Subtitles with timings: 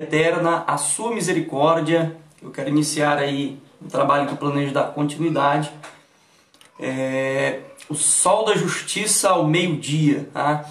[0.00, 2.16] eterna, a sua misericórdia.
[2.42, 5.70] Eu quero iniciar aí um trabalho que eu planejo dar continuidade.
[6.80, 10.68] É, o sol da justiça ao meio-dia, tá?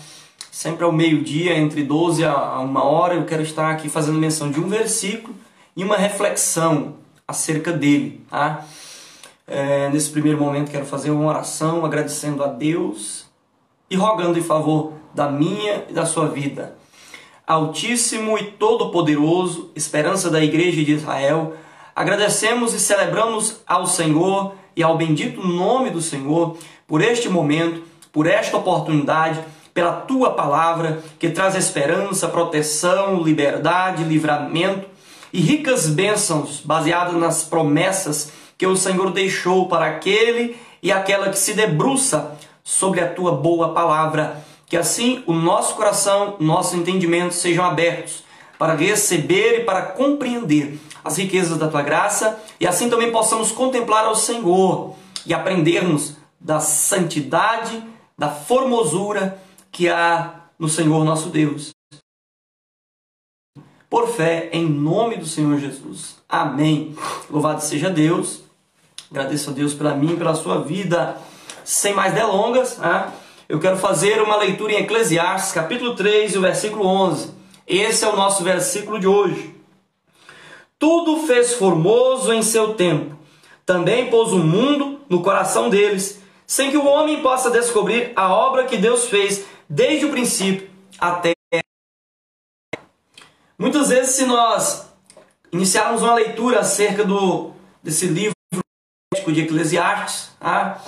[0.52, 4.60] Sempre ao meio-dia, entre 12 a uma hora, eu quero estar aqui fazendo menção de
[4.60, 5.34] um versículo
[5.76, 6.96] e uma reflexão
[7.26, 8.66] acerca dele, tá?
[9.48, 13.26] É, nesse primeiro momento quero fazer uma oração agradecendo a Deus
[13.90, 16.83] e rogando em favor da minha e da sua vida.
[17.46, 21.54] Altíssimo e Todo-Poderoso, esperança da Igreja de Israel,
[21.94, 28.28] agradecemos e celebramos ao Senhor e ao bendito nome do Senhor por este momento, por
[28.28, 29.42] esta oportunidade,
[29.74, 34.88] pela tua palavra que traz esperança, proteção, liberdade, livramento
[35.34, 41.38] e ricas bênçãos baseadas nas promessas que o Senhor deixou para aquele e aquela que
[41.38, 44.42] se debruça sobre a tua boa palavra
[44.74, 48.24] que assim o nosso coração, nosso entendimento sejam abertos
[48.58, 54.06] para receber e para compreender as riquezas da tua graça e assim também possamos contemplar
[54.06, 54.96] ao Senhor
[55.28, 57.84] e aprendermos da santidade,
[58.18, 59.40] da formosura
[59.72, 61.70] que há no Senhor nosso Deus.
[63.88, 66.16] Por fé, em nome do Senhor Jesus.
[66.28, 66.96] Amém.
[67.30, 68.42] Louvado seja Deus.
[69.12, 71.16] Agradeço a Deus pela mim, pela sua vida.
[71.64, 73.14] Sem mais delongas, né?
[73.54, 77.36] Eu quero fazer uma leitura em Eclesiastes, capítulo 3, o versículo 11.
[77.68, 79.54] Esse é o nosso versículo de hoje.
[80.80, 83.16] Tudo fez formoso em seu tempo.
[83.64, 88.66] Também pôs o mundo no coração deles, sem que o homem possa descobrir a obra
[88.66, 90.68] que Deus fez desde o princípio
[90.98, 91.34] até.
[93.56, 94.92] Muitas vezes, se nós
[95.52, 97.52] iniciarmos uma leitura acerca do,
[97.84, 98.34] desse livro
[99.28, 100.82] de Eclesiastes, ah,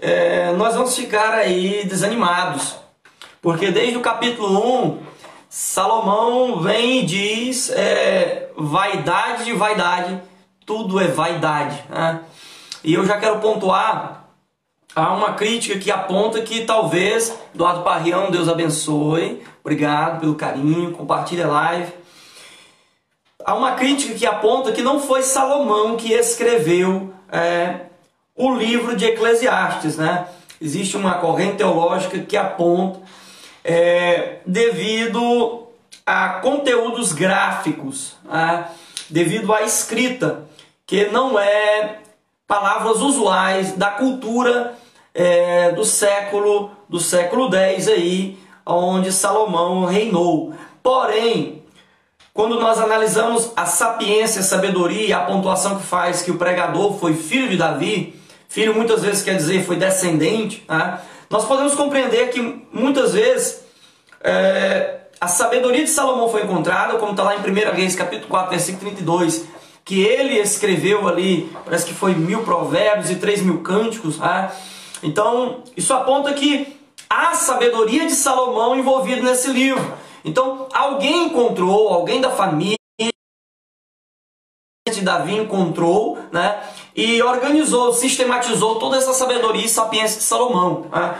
[0.00, 2.76] é, nós vamos ficar aí desanimados.
[3.42, 4.98] Porque desde o capítulo 1,
[5.48, 10.20] Salomão vem e diz: é, vaidade de vaidade,
[10.64, 11.82] tudo é vaidade.
[11.88, 12.20] Né?
[12.82, 14.24] E eu já quero pontuar
[14.94, 21.46] há uma crítica que aponta que talvez Eduardo Parrião, Deus abençoe, obrigado pelo carinho, compartilha
[21.46, 21.92] a live.
[23.44, 27.89] Há uma crítica que aponta que não foi Salomão que escreveu é,
[28.40, 29.98] o livro de Eclesiastes.
[29.98, 30.26] Né?
[30.60, 33.00] Existe uma corrente teológica que aponta,
[33.62, 35.66] é, devido
[36.06, 38.66] a conteúdos gráficos, né?
[39.10, 40.44] devido à escrita,
[40.86, 41.98] que não é
[42.48, 44.74] palavras usuais da cultura
[45.14, 48.36] é, do século do século X aí,
[48.66, 50.52] onde Salomão reinou.
[50.82, 51.62] Porém,
[52.34, 57.14] quando nós analisamos a sapiência, a sabedoria a pontuação que faz que o pregador foi
[57.14, 58.19] filho de Davi,
[58.50, 60.64] Filho muitas vezes quer dizer foi descendente.
[60.68, 60.98] Né?
[61.30, 63.60] Nós podemos compreender que muitas vezes
[64.20, 68.50] é, a sabedoria de Salomão foi encontrada, como está lá em 1 Reis, capítulo 4,
[68.50, 69.46] versículo 32,
[69.84, 74.18] que ele escreveu ali, parece que foi mil provérbios e três mil cânticos.
[74.18, 74.50] Né?
[75.00, 76.76] Então, isso aponta que
[77.08, 79.94] há sabedoria de Salomão envolvida nesse livro.
[80.24, 82.79] Então, alguém encontrou, alguém da família,
[84.90, 86.58] de Davi encontrou, né?
[86.94, 90.86] E organizou, sistematizou toda essa sabedoria e sapiência de Salomão.
[90.92, 91.14] Né?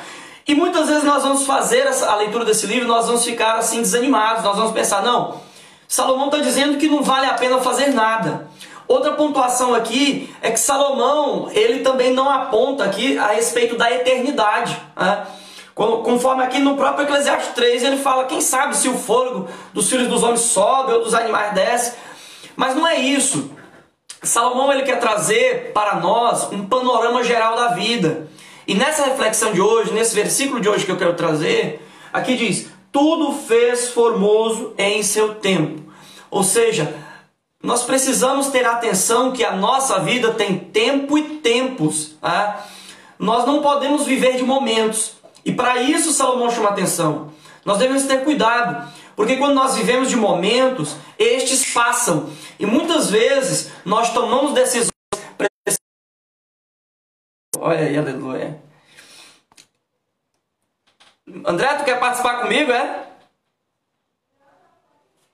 [0.46, 4.42] E muitas vezes nós vamos fazer a leitura desse livro, nós vamos ficar assim desanimados,
[4.42, 5.40] nós vamos pensar, não,
[5.86, 8.48] Salomão está dizendo que não vale a pena fazer nada.
[8.86, 14.76] Outra pontuação aqui é que Salomão, ele também não aponta aqui a respeito da eternidade.
[14.96, 15.26] Né?
[15.74, 20.08] Conforme aqui no próprio Eclesiastes 3, ele fala, quem sabe se o fôlego dos filhos
[20.08, 21.96] dos homens sobe ou dos animais desce.
[22.56, 23.50] Mas não é isso.
[24.22, 28.28] Salomão ele quer trazer para nós um panorama geral da vida.
[28.66, 32.68] E nessa reflexão de hoje, nesse versículo de hoje que eu quero trazer, aqui diz:
[32.92, 35.90] tudo fez formoso em seu tempo.
[36.30, 36.94] Ou seja,
[37.62, 42.16] nós precisamos ter atenção que a nossa vida tem tempo e tempos.
[42.20, 42.66] Tá?
[43.18, 45.14] Nós não podemos viver de momentos.
[45.44, 47.32] E para isso Salomão chama atenção.
[47.64, 52.32] Nós devemos ter cuidado, porque quando nós vivemos de momentos, estes passam.
[52.58, 54.88] E muitas vezes nós tomamos decisões.
[57.58, 58.58] Olha aí, aleluia.
[61.44, 63.08] André, tu quer participar comigo, é?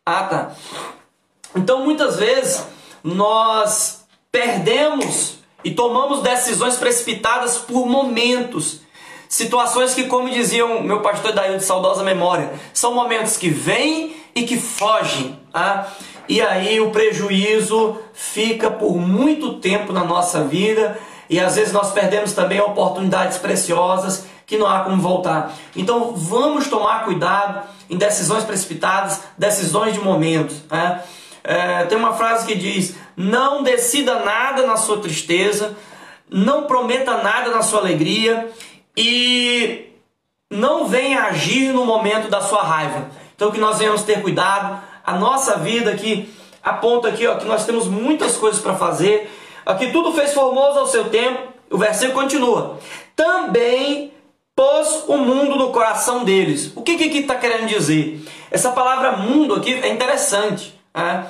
[0.04, 0.56] Ah, tá.
[1.54, 2.66] Então muitas vezes
[3.04, 8.80] nós perdemos e tomamos decisões precipitadas por momentos.
[9.28, 14.44] Situações que, como diziam meu pastor Daí de saudosa memória, são momentos que vêm e
[14.44, 15.38] que fogem.
[15.52, 15.86] Ah?
[16.28, 21.92] E aí o prejuízo fica por muito tempo na nossa vida e às vezes nós
[21.92, 25.52] perdemos também oportunidades preciosas que não há como voltar.
[25.74, 30.62] Então vamos tomar cuidado em decisões precipitadas, decisões de momentos.
[30.70, 31.02] Né?
[31.42, 35.76] É, tem uma frase que diz: Não decida nada na sua tristeza,
[36.28, 38.52] não prometa nada na sua alegria
[38.96, 39.92] e
[40.50, 43.10] não venha agir no momento da sua raiva.
[43.34, 44.80] Então que nós venhamos ter cuidado.
[45.04, 46.32] A nossa vida aqui
[46.62, 49.30] aponta aqui ó, que nós temos muitas coisas para fazer.
[49.64, 51.52] Aqui tudo fez formoso ao seu tempo.
[51.70, 52.78] O versículo continua.
[53.14, 54.12] Também
[54.54, 56.72] pôs o mundo no coração deles.
[56.74, 58.24] O que que está querendo dizer?
[58.50, 60.74] Essa palavra mundo aqui é interessante.
[60.94, 61.26] Né?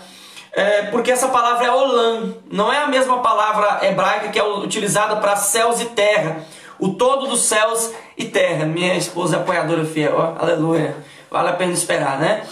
[0.52, 5.16] É, porque essa palavra é olam, não é a mesma palavra hebraica que é utilizada
[5.16, 6.44] para céus e terra.
[6.78, 8.64] O todo dos céus e terra.
[8.64, 10.96] Minha esposa é apoiadora fiel, ó, aleluia.
[11.30, 12.46] Vale a pena esperar, né?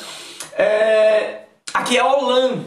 [0.52, 1.40] É,
[1.72, 2.64] aqui é olam.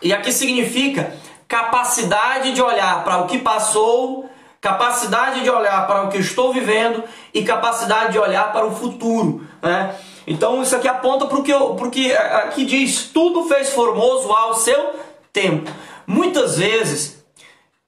[0.00, 1.14] E aqui significa
[1.48, 4.30] capacidade de olhar para o que passou
[4.62, 7.02] capacidade de olhar para o que estou vivendo
[7.34, 9.44] e capacidade de olhar para o futuro.
[9.60, 9.94] Né?
[10.24, 14.94] Então isso aqui aponta para o que, porque aqui diz, tudo fez formoso ao seu
[15.32, 15.68] tempo.
[16.06, 17.24] Muitas vezes,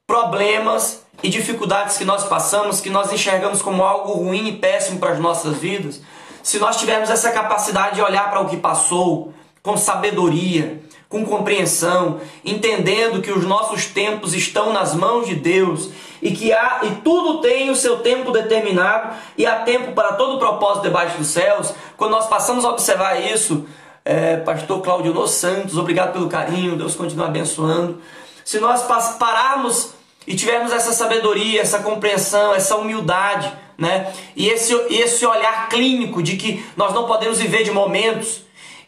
[0.05, 5.13] problemas e dificuldades que nós passamos, que nós enxergamos como algo ruim e péssimo para
[5.13, 6.03] as nossas vidas,
[6.43, 9.33] se nós tivermos essa capacidade de olhar para o que passou
[9.63, 15.89] com sabedoria, com compreensão, entendendo que os nossos tempos estão nas mãos de Deus
[16.21, 20.39] e que há e tudo tem o seu tempo determinado e há tempo para todo
[20.39, 21.73] propósito debaixo dos céus.
[21.97, 23.65] Quando nós passamos a observar isso,
[24.05, 28.03] é, Pastor Claudio Santos, obrigado pelo carinho, Deus continua abençoando.
[28.45, 28.83] Se nós
[29.19, 29.95] pararmos
[30.27, 34.13] e tivermos essa sabedoria, essa compreensão, essa humildade, né?
[34.37, 38.43] E esse, esse olhar clínico de que nós não podemos viver de momentos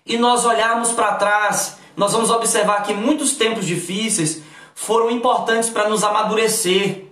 [0.04, 4.42] e nós olharmos para trás nós vamos observar que muitos tempos difíceis
[4.74, 7.06] foram importantes para nos amadurecer,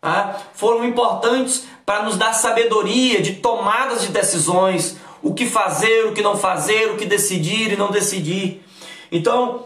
[0.00, 0.36] tá?
[0.52, 6.20] foram importantes para nos dar sabedoria de tomadas de decisões, o que fazer, o que
[6.20, 8.62] não fazer, o que decidir e não decidir.
[9.10, 9.64] Então,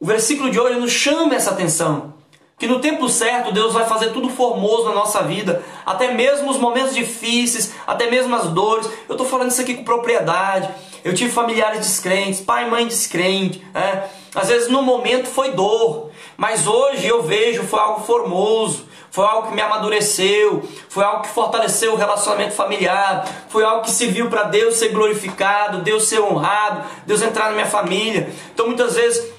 [0.00, 2.14] o versículo de hoje nos chama essa atenção.
[2.58, 6.58] Que no tempo certo Deus vai fazer tudo formoso na nossa vida, até mesmo os
[6.58, 8.86] momentos difíceis, até mesmo as dores.
[9.08, 10.68] Eu estou falando isso aqui com propriedade.
[11.04, 13.64] Eu tive familiares descrentes, pai e mãe descrente.
[13.72, 14.08] Né?
[14.34, 19.48] Às vezes no momento foi dor, mas hoje eu vejo foi algo formoso, foi algo
[19.48, 24.42] que me amadureceu, foi algo que fortaleceu o relacionamento familiar, foi algo que serviu para
[24.42, 28.32] Deus ser glorificado, Deus ser honrado, Deus entrar na minha família.
[28.52, 29.32] Então muitas vezes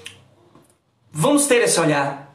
[1.12, 2.29] vamos ter esse olhar.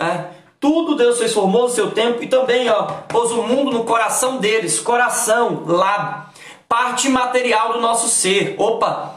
[0.00, 0.30] Né?
[0.58, 4.38] Tudo Deus fez formoso no seu tempo e também ó, pôs o mundo no coração
[4.38, 6.30] deles, coração, lábio
[6.70, 8.54] parte material do nosso ser.
[8.56, 9.16] Opa!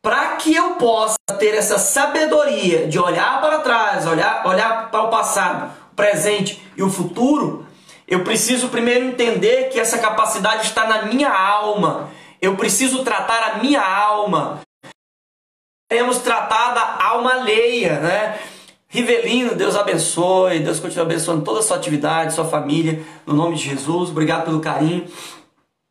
[0.00, 5.10] Para que eu possa ter essa sabedoria de olhar para trás, olhar, olhar para o
[5.10, 7.66] passado, o presente e o futuro,
[8.06, 12.10] eu preciso primeiro entender que essa capacidade está na minha alma.
[12.40, 14.60] Eu preciso tratar a minha alma.
[15.88, 18.38] Temos tratado a alma alheia, né?
[18.96, 23.68] Rivelino, Deus abençoe, Deus continue abençoando toda a sua atividade, sua família, no nome de
[23.68, 24.08] Jesus.
[24.08, 25.06] Obrigado pelo carinho.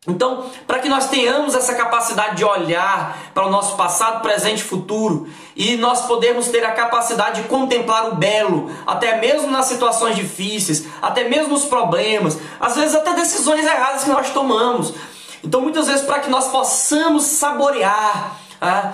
[0.08, 4.64] Então, para que nós tenhamos essa capacidade de olhar para o nosso passado, presente e
[4.64, 10.16] futuro, e nós podemos ter a capacidade de contemplar o belo, até mesmo nas situações
[10.16, 14.96] difíceis, até mesmo nos problemas, às vezes até decisões erradas que nós tomamos.
[15.44, 18.94] Então, muitas vezes, para que nós possamos saborear, ah,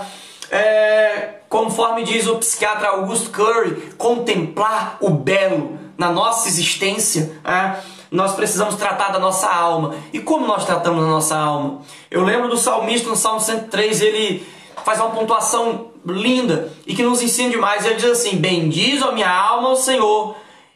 [0.52, 7.40] é, conforme diz o psiquiatra Augusto Curry, contemplar o belo na nossa existência.
[7.44, 7.80] Ah,
[8.12, 9.96] nós precisamos tratar da nossa alma.
[10.12, 11.82] E como nós tratamos a nossa alma?
[12.10, 14.46] Eu lembro do salmista no Salmo 103, ele
[14.84, 17.86] faz uma pontuação linda e que nos ensina demais.
[17.86, 20.36] Ele diz assim: Bendiz a minha alma ao Senhor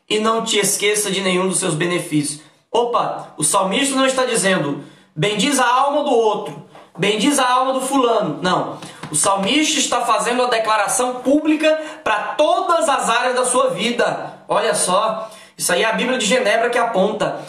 [0.09, 2.41] e não te esqueça de nenhum dos seus benefícios.
[2.71, 4.83] Opa, o salmista não está dizendo
[5.15, 6.65] bendiz a alma do outro,
[6.97, 8.39] bendiz a alma do fulano.
[8.41, 8.77] Não.
[9.11, 14.39] O salmista está fazendo a declaração pública para todas as áreas da sua vida.
[14.47, 17.39] Olha só, isso aí é a Bíblia de Genebra que aponta.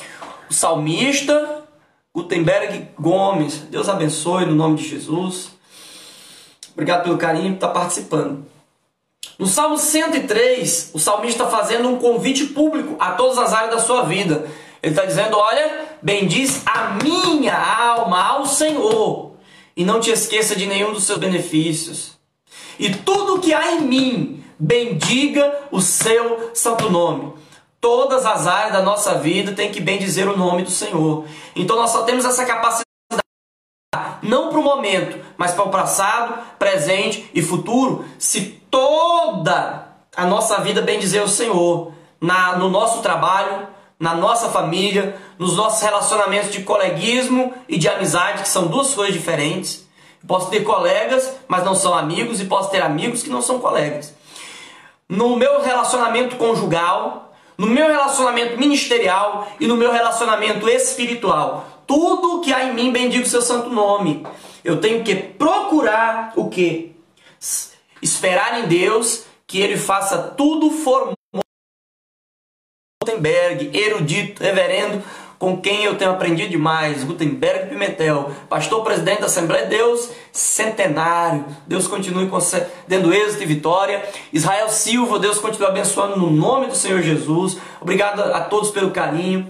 [0.48, 1.64] O salmista
[2.14, 5.50] Gutenberg Gomes, Deus abençoe no nome de Jesus.
[6.72, 8.46] Obrigado pelo carinho por estar participando.
[9.38, 13.78] No Salmo 103, o salmista está fazendo um convite público a todas as áreas da
[13.80, 14.46] sua vida.
[14.82, 19.32] Ele está dizendo: Olha, bendiz a minha alma ao Senhor,
[19.76, 22.16] e não te esqueça de nenhum dos seus benefícios.
[22.78, 27.34] E tudo que há em mim, bendiga o seu santo nome
[27.86, 31.24] todas as áreas da nossa vida tem que bem dizer o nome do Senhor.
[31.54, 32.84] Então nós só temos essa capacidade
[34.20, 40.60] não para o momento, mas para o passado, presente e futuro, se toda a nossa
[40.62, 46.50] vida bem dizer o Senhor, na, no nosso trabalho, na nossa família, nos nossos relacionamentos
[46.50, 49.86] de coleguismo e de amizade, que são duas coisas diferentes.
[50.26, 54.14] Posso ter colegas, mas não são amigos, e posso ter amigos que não são colegas.
[55.08, 57.26] No meu relacionamento conjugal,
[57.56, 61.66] no meu relacionamento ministerial e no meu relacionamento espiritual.
[61.86, 64.26] Tudo que há em mim bendiga o seu santo nome.
[64.64, 66.94] Eu tenho que procurar o que?
[68.02, 71.15] Esperar em Deus que ele faça tudo formoso.
[73.16, 75.02] Gutenberg, erudito, reverendo,
[75.38, 81.44] com quem eu tenho aprendido demais, Gutenberg Pimentel, pastor presidente da Assembleia de Deus, centenário.
[81.66, 84.02] Deus continue concedendo êxito e vitória.
[84.32, 87.58] Israel Silva, Deus continue abençoando no nome do Senhor Jesus.
[87.80, 89.46] Obrigado a todos pelo carinho.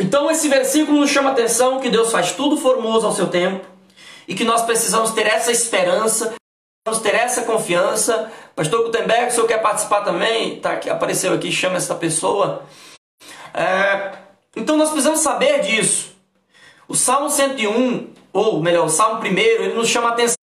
[0.00, 3.64] Então esse versículo nos chama a atenção que Deus faz tudo formoso ao seu tempo
[4.26, 6.34] e que nós precisamos ter essa esperança
[6.86, 8.32] Vamos ter essa confiança.
[8.56, 10.60] Pastor Gutenberg, o senhor quer participar também?
[10.60, 12.64] Tá aqui, apareceu aqui, chama essa pessoa.
[13.52, 14.12] É,
[14.56, 16.16] então nós precisamos saber disso.
[16.88, 20.36] O Salmo 101, ou melhor, o Salmo 1, ele nos chama a atenção.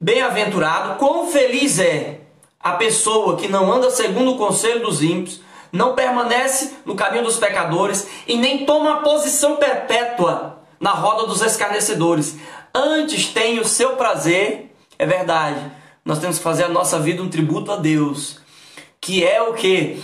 [0.00, 2.20] Bem-aventurado, quão feliz é
[2.58, 5.40] a pessoa que não anda segundo o conselho dos ímpios,
[5.72, 12.36] não permanece no caminho dos pecadores e nem toma posição perpétua na roda dos escarnecedores.
[12.74, 15.60] Antes tem o seu prazer, é verdade.
[16.04, 18.38] Nós temos que fazer a nossa vida um tributo a Deus,
[19.00, 20.02] que é o que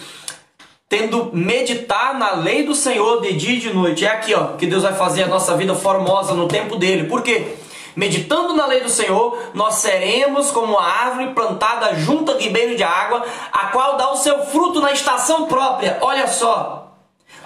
[0.88, 4.04] tendo meditar na lei do Senhor de dia e de noite.
[4.04, 7.08] É aqui, ó, que Deus vai fazer a nossa vida formosa no tempo dele.
[7.08, 7.56] Por quê?
[7.94, 12.82] Meditando na lei do Senhor, nós seremos como a árvore plantada junto a ribeiro de
[12.82, 15.98] água, a qual dá o seu fruto na estação própria.
[16.02, 16.85] Olha só,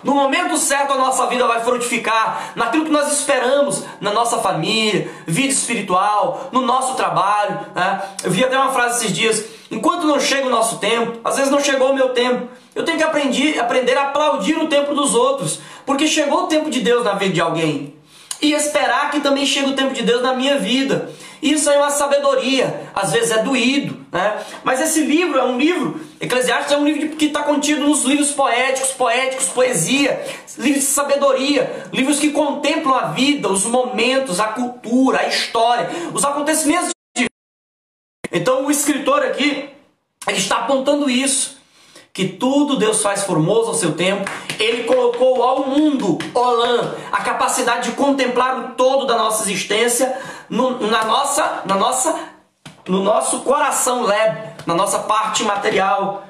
[0.03, 5.11] no momento certo a nossa vida vai frutificar naquilo que nós esperamos na nossa família,
[5.27, 7.61] vida espiritual, no nosso trabalho.
[7.75, 8.03] Né?
[8.25, 11.51] Eu vi até uma frase esses dias: enquanto não chega o nosso tempo, às vezes
[11.51, 15.15] não chegou o meu tempo, eu tenho que aprender, aprender a aplaudir o tempo dos
[15.15, 18.00] outros, porque chegou o tempo de Deus na vida de alguém
[18.43, 21.11] e esperar que também chegue o tempo de Deus na minha vida.
[21.43, 24.45] Isso é uma sabedoria, às vezes é doído, né?
[24.63, 28.31] Mas esse livro é um livro, Eclesiastes é um livro que está contido nos livros
[28.33, 30.23] poéticos, poéticos, poesia,
[30.59, 36.25] livros de sabedoria, livros que contemplam a vida, os momentos, a cultura, a história, os
[36.25, 36.91] acontecimentos.
[37.17, 37.27] De...
[38.31, 39.71] Então o escritor aqui,
[40.29, 41.60] ele está apontando isso
[42.13, 47.91] que tudo Deus faz formoso ao seu tempo, Ele colocou ao mundo, Olã, a capacidade
[47.91, 52.19] de contemplar o todo da nossa existência no, na nossa, na nossa,
[52.89, 56.25] no nosso coração leve, na nossa parte material,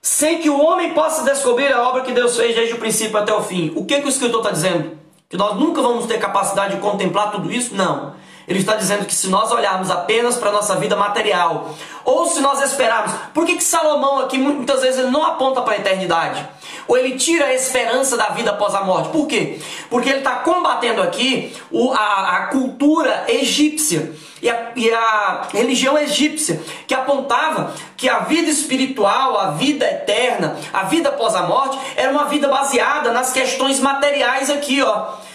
[0.00, 3.34] sem que o homem possa descobrir a obra que Deus fez desde o princípio até
[3.34, 3.72] o fim.
[3.74, 4.96] O que, que o escritor está dizendo?
[5.28, 7.74] Que nós nunca vamos ter capacidade de contemplar tudo isso?
[7.74, 8.14] Não.
[8.46, 11.74] Ele está dizendo que se nós olharmos apenas para a nossa vida material,
[12.04, 15.74] ou se nós esperarmos, por que, que Salomão aqui muitas vezes ele não aponta para
[15.74, 16.46] a eternidade?
[16.86, 19.08] Ou ele tira a esperança da vida após a morte?
[19.08, 19.58] Por quê?
[19.90, 25.98] Porque ele está combatendo aqui o, a, a, cultura egípcia e a, e a religião
[25.98, 31.76] egípcia, que apontava que a vida espiritual, a vida eterna, a vida após a morte,
[31.96, 35.25] era uma vida baseada nas questões materiais aqui, ó.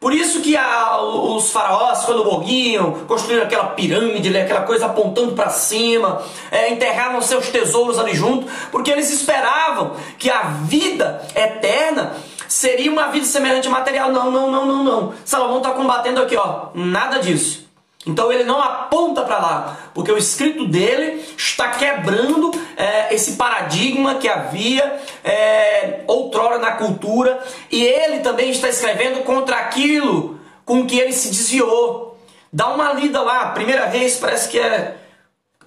[0.00, 5.34] Por isso que a, os faraós, quando morriam, construíram aquela pirâmide, né, aquela coisa apontando
[5.34, 12.16] para cima, é, enterravam seus tesouros ali junto, porque eles esperavam que a vida eterna
[12.48, 14.10] seria uma vida semelhante material.
[14.10, 15.14] Não, não, não, não, não.
[15.22, 17.59] Salomão está combatendo aqui, ó, nada disso.
[18.06, 24.14] Então ele não aponta para lá, porque o escrito dele está quebrando é, esse paradigma
[24.14, 30.98] que havia é, outrora na cultura, e ele também está escrevendo contra aquilo com que
[30.98, 32.18] ele se desviou.
[32.50, 34.96] Dá uma lida lá, primeira vez, parece que é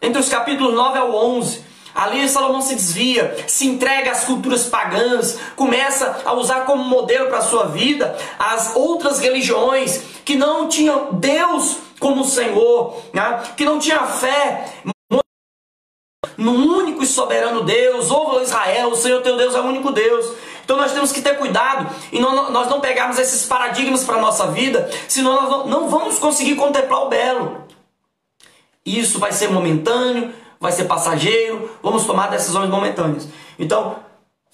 [0.02, 1.64] entre os capítulos 9 ao 11.
[1.96, 7.38] Ali Salomão se desvia, se entrega às culturas pagãs, começa a usar como modelo para
[7.38, 13.42] a sua vida as outras religiões que não tinham Deus como Senhor, né?
[13.56, 14.74] que não tinha fé
[16.38, 20.26] no único e soberano Deus, ouve Israel, o Senhor teu Deus é o único Deus.
[20.66, 24.22] Então nós temos que ter cuidado e não, nós não pegarmos esses paradigmas para a
[24.22, 27.64] nossa vida, senão nós não, não vamos conseguir contemplar o belo.
[28.86, 33.30] Isso vai ser momentâneo, vai ser passageiro, vamos tomar decisões momentâneas.
[33.58, 33.96] Então,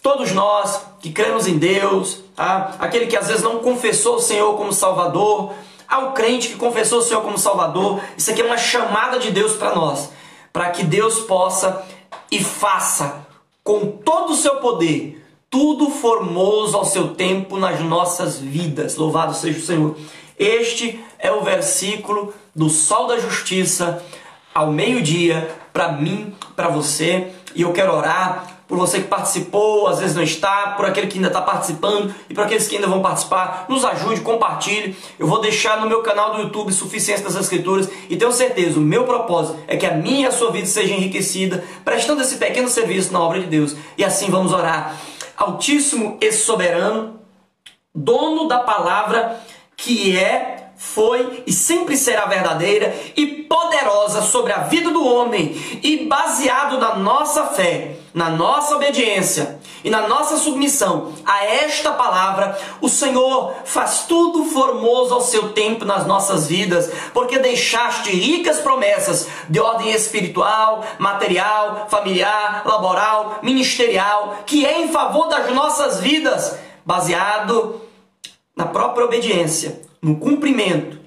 [0.03, 2.75] todos nós que cremos em Deus, tá?
[2.77, 5.53] aquele que às vezes não confessou o Senhor como Salvador,
[5.89, 9.53] ao crente que confessou o Senhor como Salvador, isso aqui é uma chamada de Deus
[9.53, 10.12] para nós,
[10.53, 11.84] para que Deus possa
[12.31, 13.25] e faça
[13.63, 15.19] com todo o seu poder
[15.50, 18.96] tudo formoso ao seu tempo nas nossas vidas.
[18.96, 19.98] Louvado seja o Senhor.
[20.38, 24.03] Este é o versículo do sol da justiça
[24.53, 30.00] ao meio-dia para mim, para você, e eu quero orar por você que participou, às
[30.00, 33.02] vezes não está, por aquele que ainda está participando e por aqueles que ainda vão
[33.02, 33.66] participar.
[33.68, 34.96] Nos ajude, compartilhe.
[35.18, 38.82] Eu vou deixar no meu canal do YouTube Suficiência das Escrituras e tenho certeza, o
[38.82, 42.70] meu propósito é que a minha e a sua vida seja enriquecida, prestando esse pequeno
[42.70, 43.76] serviço na obra de Deus.
[43.98, 44.96] E assim vamos orar.
[45.36, 47.20] Altíssimo e soberano,
[47.96, 49.42] dono da palavra
[49.76, 56.05] que é foi e sempre será verdadeira e poderosa sobre a vida do homem e
[56.05, 62.88] baseado na nossa fé, na nossa obediência e na nossa submissão a esta palavra, o
[62.88, 69.59] Senhor faz tudo formoso ao seu tempo nas nossas vidas, porque deixaste ricas promessas de
[69.59, 77.81] ordem espiritual, material, familiar, laboral, ministerial, que é em favor das nossas vidas, baseado
[78.55, 81.00] na própria obediência no cumprimento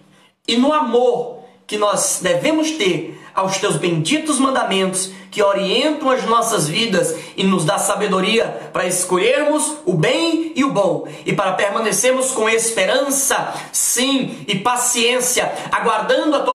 [0.46, 6.68] e no amor que nós devemos ter aos teus benditos mandamentos que orientam as nossas
[6.68, 12.32] vidas e nos dá sabedoria para escolhermos o bem e o bom e para permanecermos
[12.32, 16.52] com esperança, sim, e paciência, aguardando a tua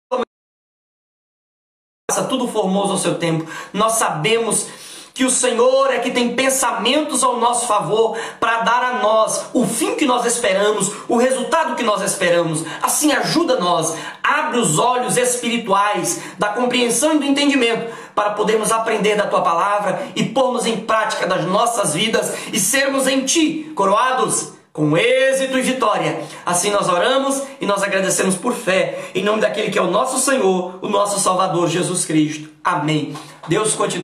[2.28, 3.50] tudo formoso ao seu tempo.
[3.72, 4.68] Nós sabemos
[5.14, 9.66] que o Senhor é que tem pensamentos ao nosso favor para dar a nós o
[9.66, 12.64] fim que nós esperamos, o resultado que nós esperamos.
[12.82, 19.16] Assim ajuda nós, abre os olhos espirituais da compreensão e do entendimento para podermos aprender
[19.16, 24.54] da tua palavra e pormos em prática das nossas vidas e sermos em ti coroados
[24.72, 26.24] com êxito e vitória.
[26.44, 30.20] Assim nós oramos e nós agradecemos por fé, em nome daquele que é o nosso
[30.20, 32.50] Senhor, o nosso Salvador Jesus Cristo.
[32.64, 33.16] Amém.
[33.48, 34.03] Deus continue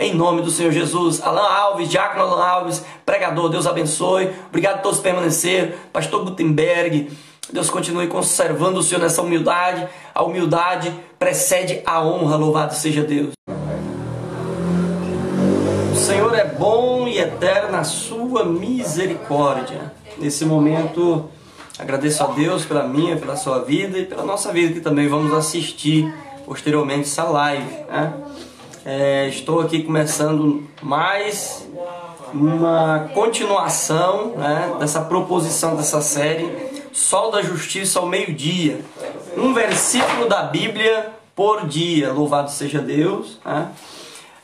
[0.00, 1.20] em nome do Senhor Jesus.
[1.22, 4.30] Alan Alves, Diácono Alan Alves, pregador, Deus abençoe.
[4.48, 5.76] Obrigado a todos por permanecer.
[5.92, 7.10] Pastor Gutenberg,
[7.52, 9.86] Deus continue conservando o Senhor nessa humildade.
[10.14, 13.32] A humildade precede a honra, louvado seja Deus.
[15.92, 19.92] O Senhor é bom e eterna a sua misericórdia.
[20.16, 21.28] Nesse momento,
[21.78, 25.34] agradeço a Deus pela minha, pela sua vida e pela nossa vida, que também vamos
[25.34, 26.10] assistir
[26.46, 27.70] posteriormente essa live.
[27.88, 28.14] Né?
[28.84, 31.68] É, estou aqui começando mais
[32.32, 36.50] uma continuação né, dessa proposição dessa série,
[36.90, 38.80] Sol da Justiça ao meio-dia.
[39.36, 42.10] Um versículo da Bíblia por dia.
[42.10, 43.38] Louvado seja Deus.
[43.44, 43.70] Né?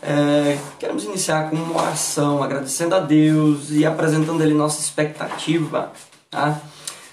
[0.03, 5.93] É, queremos iniciar com uma oração, agradecendo a Deus e apresentando Ele nossa expectativa.
[6.31, 6.61] Tá?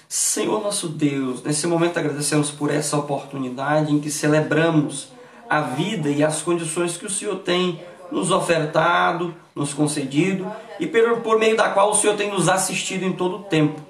[0.06, 5.13] Senhor nosso Deus, nesse momento agradecemos por essa oportunidade em que celebramos
[5.48, 7.80] a vida e as condições que o Senhor tem
[8.10, 10.46] nos ofertado, nos concedido
[10.78, 13.80] e por, meio da qual o Senhor tem nos assistido em todo o tempo.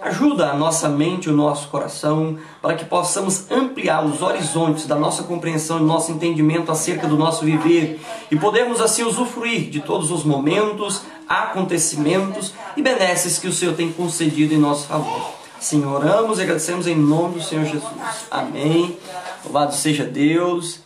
[0.00, 5.24] Ajuda a nossa mente, o nosso coração, para que possamos ampliar os horizontes da nossa
[5.24, 10.22] compreensão e nosso entendimento acerca do nosso viver e podermos assim usufruir de todos os
[10.22, 15.32] momentos, acontecimentos e benesses que o Senhor tem concedido em nosso favor.
[15.58, 17.92] Assim oramos e agradecemos em nome do Senhor Jesus.
[18.30, 18.96] Amém.
[19.44, 20.80] Louvado seja Deus.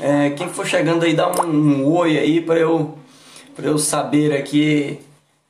[0.00, 2.96] É, quem for chegando aí, dá um, um oi aí para eu,
[3.58, 5.00] eu saber aqui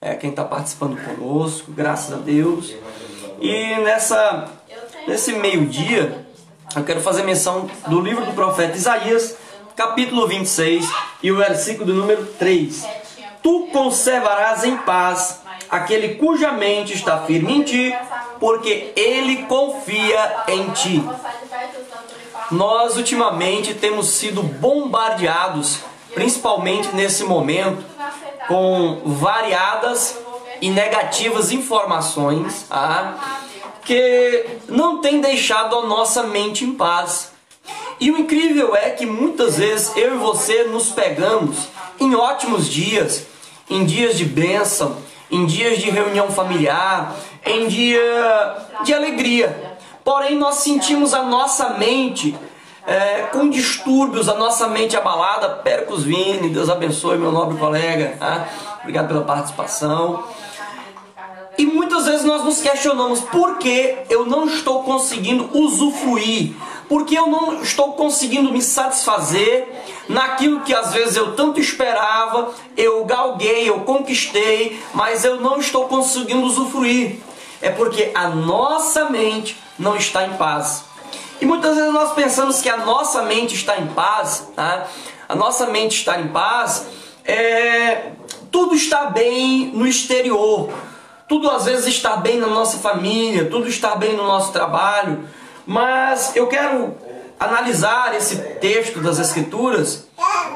[0.01, 2.75] é, quem está participando conosco, graças a Deus.
[3.41, 4.49] E nessa,
[5.07, 6.27] nesse meio-dia,
[6.75, 9.37] eu quero fazer menção do livro do profeta Isaías,
[9.77, 10.89] capítulo 26
[11.23, 12.87] e o versículo do número 3.
[13.43, 17.95] Tu conservarás em paz aquele cuja mente está firme em ti,
[18.41, 21.05] porque ele confia em ti.
[22.51, 25.81] Nós ultimamente temos sido bombardeados,
[26.15, 27.85] principalmente nesse momento,
[28.47, 30.17] com variadas
[30.61, 33.15] e negativas informações ah,
[33.85, 37.33] que não tem deixado a nossa mente em paz.
[38.01, 41.69] E o incrível é que muitas vezes eu e você nos pegamos
[42.01, 43.27] em ótimos dias,
[43.69, 44.97] em dias de bênção,
[45.31, 49.68] em dias de reunião familiar, em dia de alegria.
[50.09, 52.35] Porém, nós sentimos a nossa mente
[52.87, 55.51] é, com distúrbios, a nossa mente abalada.
[55.57, 58.17] Percos Vini, Deus abençoe, meu nobre colega.
[58.19, 58.49] Tá?
[58.81, 60.25] Obrigado pela participação.
[61.59, 66.55] E muitas vezes nós nos questionamos por que eu não estou conseguindo usufruir,
[66.89, 69.69] por que eu não estou conseguindo me satisfazer
[70.09, 75.87] naquilo que às vezes eu tanto esperava, eu galguei, eu conquistei, mas eu não estou
[75.87, 77.19] conseguindo usufruir.
[77.61, 80.85] É porque a nossa mente não está em paz.
[81.41, 84.87] E muitas vezes nós pensamos que a nossa mente está em paz, tá?
[85.29, 86.87] a nossa mente está em paz,
[87.25, 88.13] é...
[88.51, 90.73] tudo está bem no exterior,
[91.29, 95.29] tudo às vezes está bem na nossa família, tudo está bem no nosso trabalho,
[95.67, 96.97] mas eu quero
[97.39, 100.07] analisar esse texto das Escrituras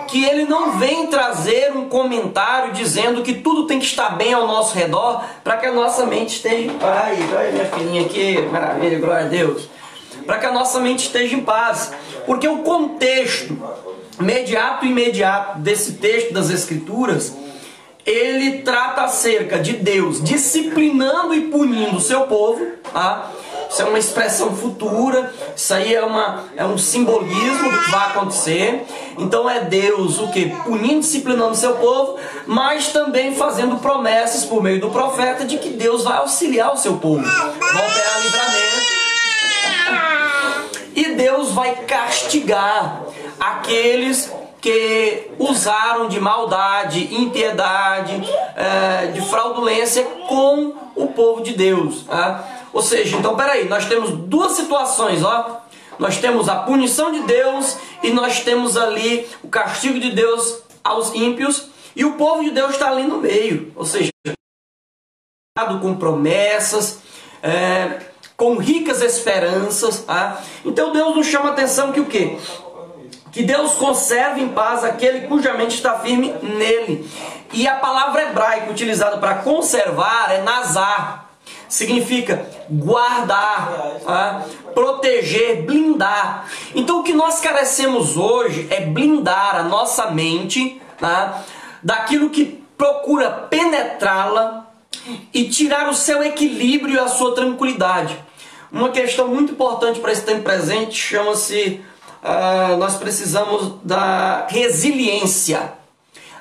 [0.09, 4.47] que ele não vem trazer um comentário dizendo que tudo tem que estar bem ao
[4.47, 7.19] nosso redor para que a nossa mente esteja em paz.
[7.33, 9.69] Olha minha filhinha aqui, maravilha, glória a Deus.
[10.27, 11.93] Para que a nossa mente esteja em paz.
[12.27, 13.57] Porque o contexto
[14.21, 17.35] imediato imediato desse texto das Escrituras,
[18.05, 23.31] ele trata acerca de Deus disciplinando e punindo o seu povo, tá?
[23.73, 28.09] Isso é uma expressão futura, isso aí é, uma, é um simbolismo do que vai
[28.09, 28.85] acontecer.
[29.17, 30.51] Então é Deus o que?
[30.63, 35.71] Punindo, disciplinando o seu povo, mas também fazendo promessas por meio do profeta de que
[35.71, 38.93] Deus vai auxiliar o seu povo, vai operar livramento.
[40.95, 43.05] E Deus vai castigar
[43.41, 44.31] aqueles
[44.61, 48.23] que usaram de maldade, impiedade,
[48.55, 52.03] é, de fraudulência com o povo de Deus.
[52.03, 52.62] Tá?
[52.73, 55.63] Ou seja, então peraí, nós temos duas situações, ó.
[55.99, 61.15] Nós temos a punição de Deus e nós temos ali o castigo de Deus aos
[61.15, 64.11] ímpios e o povo de Deus está ali no meio, ou seja,
[65.81, 67.01] com promessas,
[67.43, 68.01] é,
[68.37, 70.01] com ricas esperanças.
[70.01, 70.41] Tá?
[70.65, 72.39] Então Deus nos chama a atenção que o quê?
[73.31, 77.09] Que Deus conserve em paz aquele cuja mente está firme nele.
[77.53, 81.22] E a palavra hebraica utilizada para conservar é nazar.
[81.73, 84.45] Significa guardar, tá?
[84.75, 86.47] proteger, blindar.
[86.75, 91.43] Então o que nós carecemos hoje é blindar a nossa mente tá?
[91.83, 94.71] daquilo que procura penetrá-la
[95.33, 98.23] e tirar o seu equilíbrio e a sua tranquilidade.
[98.71, 101.81] Uma questão muito importante para esse tempo presente chama-se
[102.23, 105.73] uh, nós precisamos da resiliência.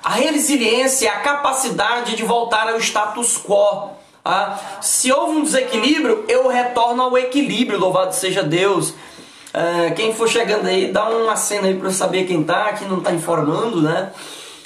[0.04, 4.01] A resiliência é a capacidade de voltar ao status quo.
[4.26, 8.92] Uh, se houve um desequilíbrio, eu retorno ao equilíbrio, louvado seja Deus.
[8.92, 12.88] Uh, quem for chegando aí, dá uma cena aí para eu saber quem tá, quem
[12.88, 14.12] não tá informando, né?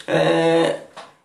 [0.08, 0.82] É,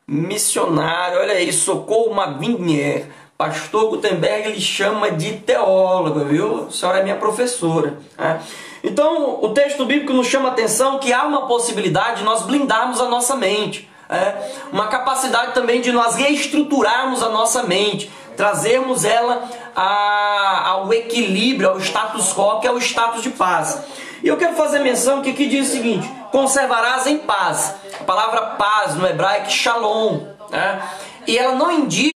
[0.06, 3.06] missionário, olha aí, Socorro Mavinier.
[3.36, 6.66] Pastor Gutenberg ele chama de teólogo, viu?
[6.68, 7.98] A senhora é minha professora.
[8.18, 8.40] Né?
[8.84, 13.00] Então, o texto bíblico nos chama a atenção que há uma possibilidade de nós blindarmos
[13.00, 13.89] a nossa mente.
[14.10, 21.68] É, uma capacidade também de nós reestruturarmos a nossa mente, trazermos ela a, ao equilíbrio,
[21.68, 23.84] ao status quo, que é o status de paz.
[24.22, 27.76] E eu quero fazer menção que aqui diz o seguinte: conservarás em paz.
[28.00, 30.26] A palavra paz no hebraico é shalom.
[30.50, 30.90] Né?
[31.26, 32.10] E ela não indica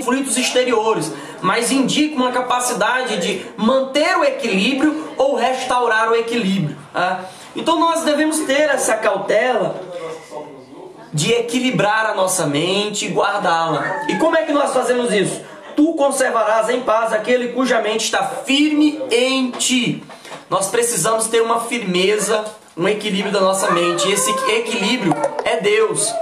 [0.00, 6.76] conflitos exteriores, mas indica uma capacidade de manter o equilíbrio ou restaurar o equilíbrio.
[6.92, 7.24] Tá?
[7.54, 9.80] Então nós devemos ter essa cautela
[11.12, 14.06] de equilibrar a nossa mente e guardá-la.
[14.08, 15.40] E como é que nós fazemos isso?
[15.76, 20.02] Tu conservarás em paz aquele cuja mente está firme em ti.
[20.48, 22.44] Nós precisamos ter uma firmeza,
[22.76, 24.08] um equilíbrio da nossa mente.
[24.08, 26.12] E esse equilíbrio é Deus.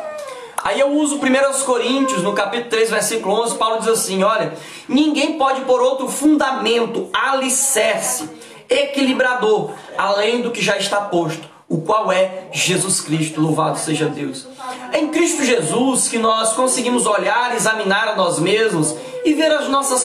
[0.63, 4.53] Aí eu uso 1 Coríntios, no capítulo 3, versículo 11, Paulo diz assim: Olha,
[4.89, 8.29] ninguém pode pôr outro fundamento, alicerce,
[8.71, 14.47] equilibrador, além do que já está posto, o qual é Jesus Cristo, louvado seja Deus.
[14.93, 19.69] É em Cristo Jesus que nós conseguimos olhar, examinar a nós mesmos e ver as
[19.69, 20.03] nossas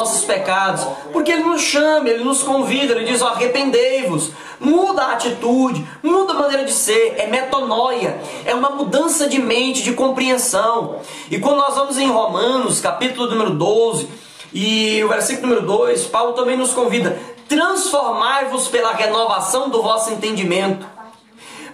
[0.00, 5.86] nossos pecados, porque Ele nos chama, Ele nos convida, Ele diz: arrependei-vos, muda a atitude,
[6.02, 10.98] muda a maneira de ser, é metanoia, é uma mudança de mente, de compreensão.
[11.30, 14.08] E quando nós vamos em Romanos, capítulo número 12,
[14.54, 20.86] e o versículo número 2, Paulo também nos convida: transformai-vos pela renovação do vosso entendimento,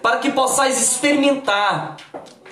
[0.02, 1.96] para que possais experimentar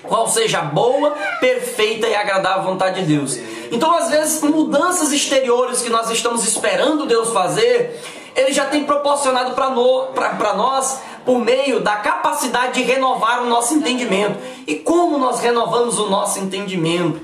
[0.03, 3.39] qual seja a boa, perfeita e agradável vontade de Deus.
[3.73, 7.99] Então, às vezes, mudanças exteriores que nós estamos esperando Deus fazer,
[8.37, 14.39] Ele já tem proporcionado para nós por meio da capacidade de renovar o nosso entendimento.
[14.67, 17.21] E como nós renovamos o nosso entendimento?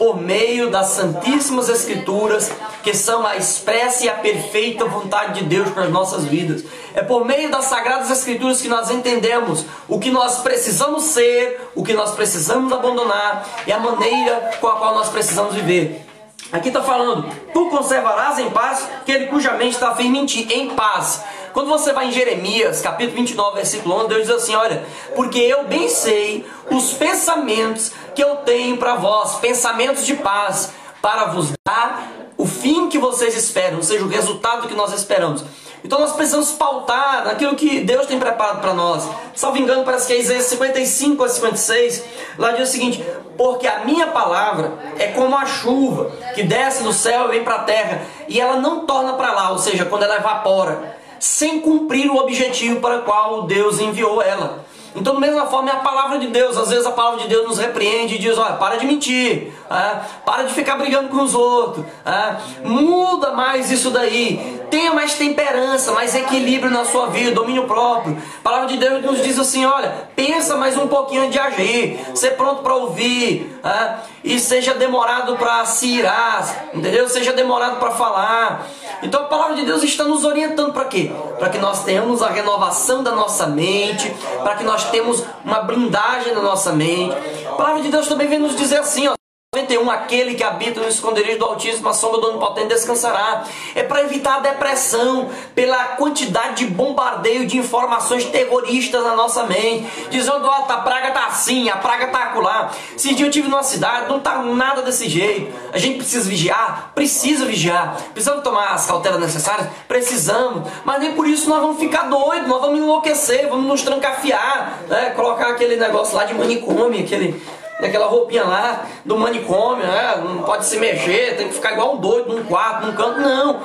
[0.00, 2.50] Por meio das Santíssimas Escrituras,
[2.82, 6.64] que são a expressa e a perfeita vontade de Deus para as nossas vidas.
[6.94, 11.84] É por meio das Sagradas Escrituras que nós entendemos o que nós precisamos ser, o
[11.84, 16.06] que nós precisamos abandonar e a maneira com a qual nós precisamos viver.
[16.50, 20.70] Aqui está falando, tu conservarás em paz aquele cuja mente está firme em ti, em
[20.70, 21.22] paz.
[21.52, 24.84] Quando você vai em Jeremias, capítulo 29, versículo 11, Deus diz assim: Olha,
[25.14, 31.26] porque eu bem sei os pensamentos que eu tenho para vós, pensamentos de paz, para
[31.26, 35.44] vos dar o fim que vocês esperam, ou seja, o resultado que nós esperamos.
[35.84, 39.08] Então nós precisamos pautar naquilo que Deus tem preparado para nós.
[39.34, 42.04] Salvo engano, parece que é Isaías 55 a 56.
[42.38, 43.04] Lá diz o seguinte:
[43.36, 47.56] Porque a minha palavra é como a chuva que desce do céu e vem para
[47.56, 52.10] a terra, e ela não torna para lá, ou seja, quando ela evapora sem cumprir
[52.10, 54.64] o objetivo para o qual Deus enviou ela.
[54.94, 56.56] Então, da mesma forma, é a palavra de Deus.
[56.56, 60.02] Às vezes a palavra de Deus nos repreende e diz: olha, para de mentir, ah,
[60.24, 65.92] para de ficar brigando com os outros, ah, muda mais isso daí, tenha mais temperança,
[65.92, 68.16] mais equilíbrio na sua vida, domínio próprio.
[68.40, 72.32] A palavra de Deus nos diz assim: olha, pensa mais um pouquinho de agir, ser
[72.32, 77.08] pronto para ouvir, ah, e seja demorado para se irar, entendeu?
[77.08, 78.66] Seja demorado para falar.
[79.02, 81.10] Então a palavra de Deus está nos orientando para quê?
[81.38, 86.34] Para que nós tenhamos a renovação da nossa mente, para que nós tenhamos uma blindagem
[86.34, 87.14] na nossa mente.
[87.46, 89.19] A palavra de Deus também vem nos dizer assim, ó.
[89.52, 93.42] 91, aquele que habita no esconderijo do Altíssimo, a sombra do Onipotente descansará.
[93.74, 99.90] É para evitar a depressão pela quantidade de bombardeio de informações terroristas na nossa mente.
[100.08, 102.70] Dizendo, ó, oh, a praga tá assim, a praga tá acolá.
[102.94, 105.52] Esse dia eu tive numa cidade, não tá nada desse jeito.
[105.72, 106.92] A gente precisa vigiar?
[106.94, 108.00] Precisa vigiar.
[108.12, 109.66] Precisamos tomar as cautelas necessárias?
[109.88, 110.70] Precisamos.
[110.84, 115.10] Mas nem por isso nós vamos ficar doidos, nós vamos enlouquecer, vamos nos trancafiar, né?
[115.16, 117.42] colocar aquele negócio lá de manicômio, aquele
[117.80, 120.22] daquela roupinha lá do manicômio, né?
[120.24, 123.20] não pode se mexer, tem que ficar igual um doido num quarto, num canto.
[123.20, 123.60] Não.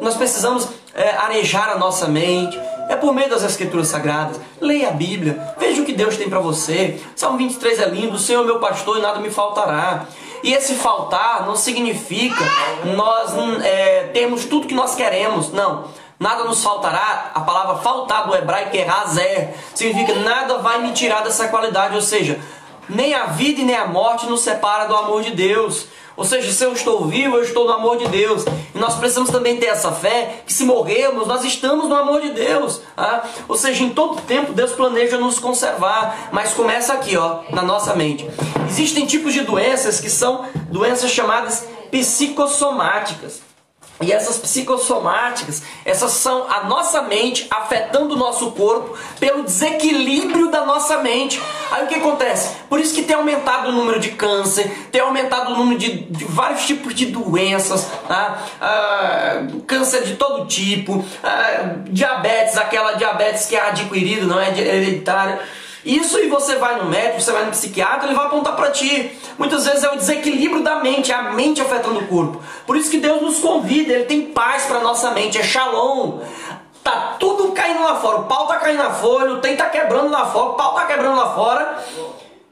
[0.00, 2.58] Nós precisamos é, arejar a nossa mente.
[2.88, 4.40] É por meio das Escrituras Sagradas.
[4.60, 5.54] Leia a Bíblia.
[5.58, 7.00] Veja o que Deus tem para você.
[7.14, 8.14] Salmo 23 é lindo.
[8.14, 10.06] O Senhor é meu pastor e nada me faltará.
[10.42, 12.44] E esse faltar não significa
[12.94, 13.32] nós
[13.64, 15.52] é, termos tudo que nós queremos.
[15.52, 15.84] Não.
[16.18, 17.32] Nada nos faltará.
[17.34, 19.54] A palavra faltar do hebraico é razer.
[19.74, 21.96] Significa nada vai me tirar dessa qualidade.
[21.96, 22.38] Ou seja,
[22.88, 25.86] nem a vida e nem a morte nos separa do amor de Deus.
[26.16, 28.44] Ou seja, se eu estou vivo, eu estou no amor de Deus.
[28.74, 32.30] E nós precisamos também ter essa fé que se morrermos, nós estamos no amor de
[32.30, 32.80] Deus.
[32.96, 33.24] Tá?
[33.46, 36.30] Ou seja, em todo tempo Deus planeja nos conservar.
[36.32, 38.26] Mas começa aqui, ó, na nossa mente.
[38.68, 43.40] Existem tipos de doenças que são doenças chamadas psicossomáticas.
[44.00, 50.66] E essas psicossomáticas, essas são a nossa mente afetando o nosso corpo pelo desequilíbrio da
[50.66, 51.40] nossa mente.
[51.70, 52.56] Aí o que acontece?
[52.68, 56.24] Por isso que tem aumentado o número de câncer, tem aumentado o número de, de
[56.26, 58.44] vários tipos de doenças, tá?
[58.60, 65.40] ah, câncer de todo tipo, ah, diabetes, aquela diabetes que é adquirida, não é hereditária.
[65.86, 69.16] Isso e você vai no médico, você vai no psiquiatra, ele vai apontar para ti.
[69.38, 72.42] Muitas vezes é o desequilíbrio da mente, é a mente afetando o corpo.
[72.66, 76.18] Por isso que Deus nos convida, ele tem paz para nossa mente, é shalom.
[76.82, 80.10] Tá tudo caindo lá fora, o pau tá caindo na folha, o trem tá quebrando
[80.10, 81.78] lá fora, o pau tá quebrando lá fora.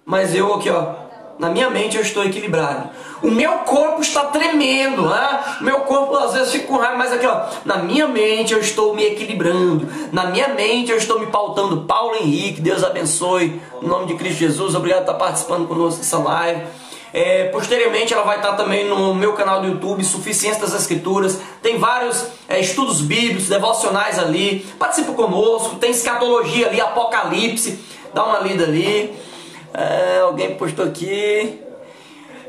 [0.04, 0.92] Mas eu aqui, ó,
[1.36, 2.88] na minha mente eu estou equilibrado.
[3.24, 5.56] O meu corpo está tremendo, né?
[5.62, 8.94] Meu corpo às vezes fica com raiva, mas aqui ó, na minha mente eu estou
[8.94, 9.88] me equilibrando.
[10.12, 11.84] Na minha mente eu estou me pautando.
[11.84, 13.62] Paulo Henrique, Deus abençoe.
[13.82, 16.64] Em nome de Cristo Jesus, obrigado por estar participando conosco dessa live.
[17.14, 21.40] É, posteriormente ela vai estar também no meu canal do YouTube, Suficiência das Escrituras.
[21.62, 24.66] Tem vários é, estudos bíblicos, devocionais ali.
[24.78, 27.78] Participa conosco, tem escatologia ali, Apocalipse.
[28.12, 29.14] Dá uma lida ali.
[29.72, 31.63] É, alguém postou aqui.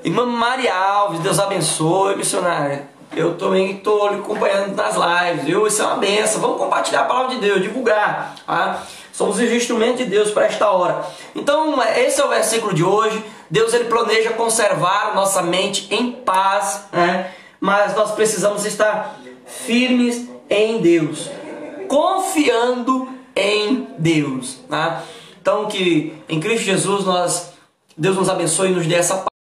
[0.06, 2.88] Irmã Maria Alves, Deus abençoe, missionária.
[3.16, 5.66] Eu também estou acompanhando nas lives, viu?
[5.66, 6.40] Isso é uma benção.
[6.40, 8.36] Vamos compartilhar a palavra de Deus, divulgar.
[8.46, 8.84] Tá?
[9.12, 11.04] Somos os instrumentos de Deus para esta hora.
[11.34, 13.20] Então, esse é o versículo de hoje.
[13.50, 17.32] Deus ele planeja conservar nossa mente em paz, né?
[17.60, 21.32] mas nós precisamos estar firmes em Deus,
[21.88, 24.60] confiando em Deus.
[24.70, 25.02] Tá?
[25.42, 27.54] Então, que em Cristo Jesus nós,
[27.98, 29.35] Deus nos abençoe e nos dê essa paz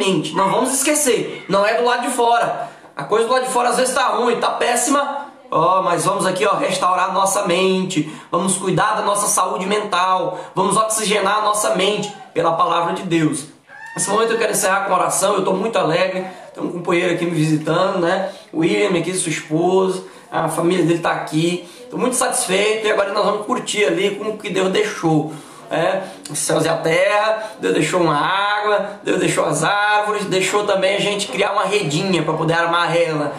[0.00, 0.34] mente.
[0.34, 2.70] Não vamos esquecer, não é do lado de fora.
[2.96, 5.26] A coisa do lado de fora às vezes está ruim, está péssima.
[5.50, 10.78] Oh, mas vamos aqui ó, restaurar nossa mente, vamos cuidar da nossa saúde mental, vamos
[10.78, 13.48] oxigenar a nossa mente pela palavra de Deus.
[13.94, 16.24] Nesse momento eu quero encerrar com oração, eu estou muito alegre,
[16.54, 18.32] tem um companheiro aqui me visitando, né?
[18.50, 21.68] O William aqui, sua esposa, a família dele está aqui.
[21.82, 25.34] Estou muito satisfeito e agora nós vamos curtir ali como que Deus deixou
[25.72, 30.66] é, os céus e a terra, Deus deixou uma água, Deus deixou as árvores, deixou
[30.66, 33.32] também a gente criar uma redinha para poder armar ela.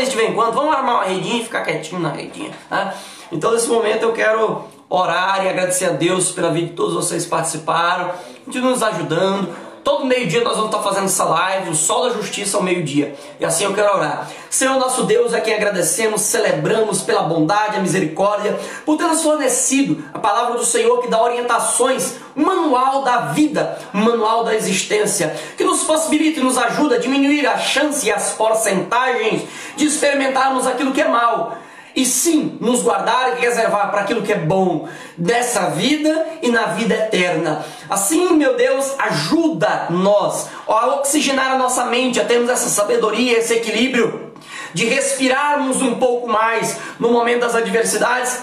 [0.00, 2.52] Isso de vez em quando, vamos armar uma redinha e ficar quietinho na redinha.
[2.68, 2.94] Tá?
[3.30, 7.26] Então nesse momento eu quero orar e agradecer a Deus pela vida de todos vocês
[7.26, 8.12] participaram,
[8.44, 9.69] continuam nos ajudando.
[9.82, 13.14] Todo meio-dia nós vamos estar fazendo essa live, o sol da justiça ao meio-dia.
[13.38, 14.30] E assim eu quero orar.
[14.50, 20.04] Senhor nosso Deus, a quem agradecemos, celebramos pela bondade, a misericórdia, por ter nos fornecido
[20.12, 25.82] a palavra do Senhor que dá orientações, manual da vida, manual da existência, que nos
[25.82, 29.42] possibilita e nos ajuda a diminuir a chance e as porcentagens
[29.76, 31.56] de experimentarmos aquilo que é mal
[31.94, 36.66] e sim nos guardar e reservar para aquilo que é bom dessa vida e na
[36.66, 37.64] vida eterna.
[37.88, 43.54] Assim, meu Deus, ajuda nós a oxigenar a nossa mente, a termos essa sabedoria, esse
[43.54, 44.30] equilíbrio.
[44.72, 48.38] de respirarmos um pouco mais no momento das adversidades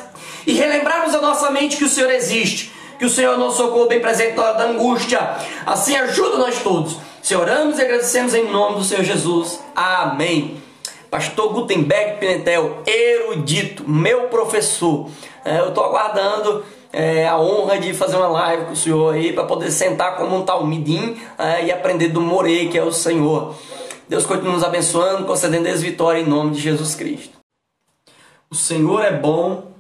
[0.45, 3.87] e relembrarmos a nossa mente que o Senhor existe, que o Senhor é nosso socorro
[3.87, 5.19] bem presente na hora da angústia.
[5.65, 6.97] Assim ajuda nós todos.
[7.21, 9.59] Se oramos e agradecemos em nome do Senhor Jesus.
[9.75, 10.61] Amém.
[11.09, 15.09] Pastor Gutenberg Pimentel, erudito, meu professor.
[15.45, 19.31] É, eu estou aguardando é, a honra de fazer uma live com o senhor aí
[19.31, 23.55] para poder sentar como um talmidim é, e aprender do Morei, que é o Senhor.
[24.09, 27.37] Deus continue nos abençoando, concedendo esse vitória em nome de Jesus Cristo.
[28.49, 29.71] O Senhor é bom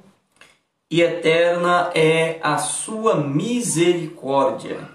[0.89, 4.89] e eterna é a sua misericórdia.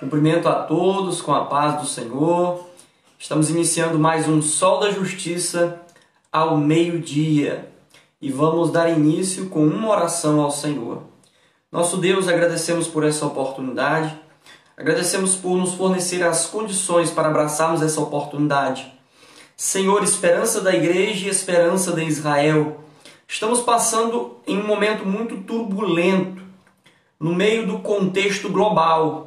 [0.00, 2.65] Cumprimento a todos com a paz do Senhor.
[3.18, 5.80] Estamos iniciando mais um Sol da Justiça
[6.30, 7.72] ao meio-dia
[8.20, 11.02] e vamos dar início com uma oração ao Senhor.
[11.72, 14.14] Nosso Deus, agradecemos por essa oportunidade,
[14.76, 18.92] agradecemos por nos fornecer as condições para abraçarmos essa oportunidade.
[19.56, 22.84] Senhor, esperança da igreja e esperança de Israel,
[23.26, 26.42] estamos passando em um momento muito turbulento,
[27.18, 29.25] no meio do contexto global,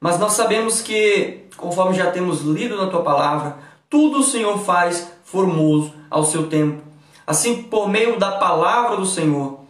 [0.00, 3.56] mas nós sabemos que, conforme já temos lido na tua palavra,
[3.88, 6.82] tudo o Senhor faz formoso ao seu tempo.
[7.26, 9.60] Assim, por meio da palavra do Senhor,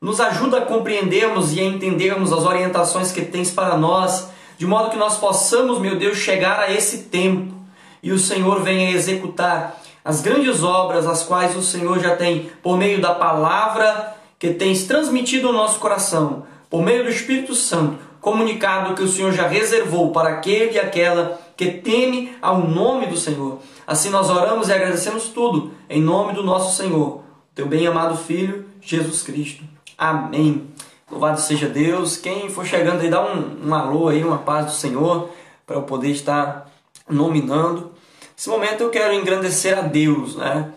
[0.00, 4.90] nos ajuda a compreendermos e a entendermos as orientações que tens para nós, de modo
[4.90, 7.54] que nós possamos, meu Deus, chegar a esse tempo
[8.02, 12.78] e o Senhor venha executar as grandes obras as quais o Senhor já tem por
[12.78, 18.94] meio da palavra que tens transmitido ao nosso coração, por meio do Espírito Santo, comunicado
[18.94, 23.58] que o Senhor já reservou para aquele e aquela que teme ao nome do Senhor.
[23.86, 27.22] Assim nós oramos e agradecemos tudo em nome do nosso Senhor,
[27.54, 29.64] teu bem-amado Filho, Jesus Cristo.
[29.96, 30.68] Amém.
[31.10, 32.16] Louvado seja Deus.
[32.16, 35.30] Quem for chegando aí, dá um, um alô aí, uma paz do Senhor,
[35.66, 36.70] para eu poder estar
[37.08, 37.92] nominando.
[38.36, 40.70] Nesse momento eu quero engrandecer a Deus, né?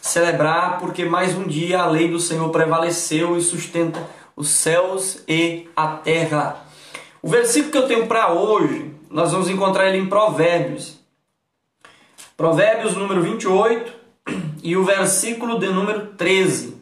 [0.00, 4.00] Celebrar porque mais um dia a lei do Senhor prevaleceu e sustenta
[4.34, 6.56] os céus e a terra.
[7.22, 10.98] O versículo que eu tenho para hoje, nós vamos encontrar ele em Provérbios.
[12.36, 13.92] Provérbios número 28
[14.60, 16.76] e o versículo de número 13.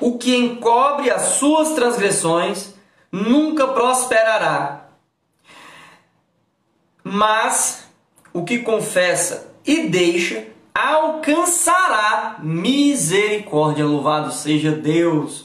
[0.00, 2.74] O que encobre as suas transgressões
[3.10, 4.88] nunca prosperará.
[7.04, 7.86] Mas
[8.32, 13.84] o que confessa e deixa alcançará misericórdia.
[13.84, 15.44] Louvado seja Deus.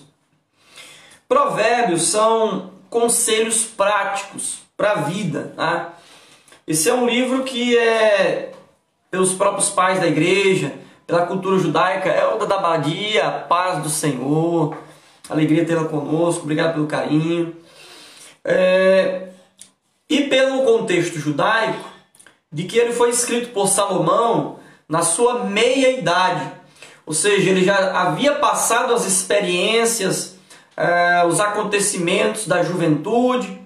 [1.27, 5.53] Provérbios são conselhos práticos para a vida.
[5.55, 5.93] Tá?
[6.65, 8.51] Esse é um livro que é
[9.09, 10.73] pelos próprios pais da igreja,
[11.05, 14.77] pela cultura judaica, é o da Abadia, paz do Senhor,
[15.29, 17.55] alegria tê-la conosco, obrigado pelo carinho.
[18.43, 19.29] É,
[20.09, 21.85] e pelo contexto judaico,
[22.51, 26.51] de que ele foi escrito por Salomão na sua meia-idade,
[27.05, 30.36] ou seja, ele já havia passado as experiências,
[30.77, 33.59] é, os acontecimentos da juventude,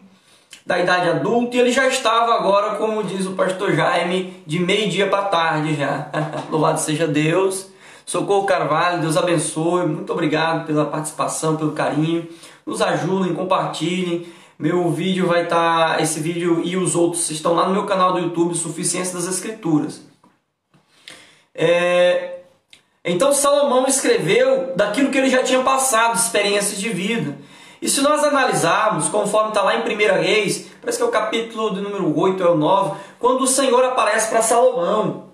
[0.65, 5.07] da idade adulta e ele já estava agora, como diz o pastor Jaime, de meio-dia
[5.07, 6.09] para tarde já.
[6.49, 7.69] Louvado seja Deus.
[8.05, 9.85] Socorro Carvalho, Deus abençoe.
[9.85, 12.27] Muito obrigado pela participação, pelo carinho.
[12.65, 14.27] Nos ajudem, compartilhem.
[14.57, 18.13] Meu vídeo vai estar, tá, esse vídeo e os outros estão lá no meu canal
[18.13, 20.01] do YouTube, Suficiência das Escrituras.
[21.53, 22.40] É...
[23.03, 27.35] Então Salomão escreveu daquilo que ele já tinha passado, experiências de vida.
[27.81, 31.73] E se nós analisarmos, conforme está lá em 1 Reis, parece que é o capítulo
[31.73, 35.31] de número 8 é o 9, quando o Senhor aparece para Salomão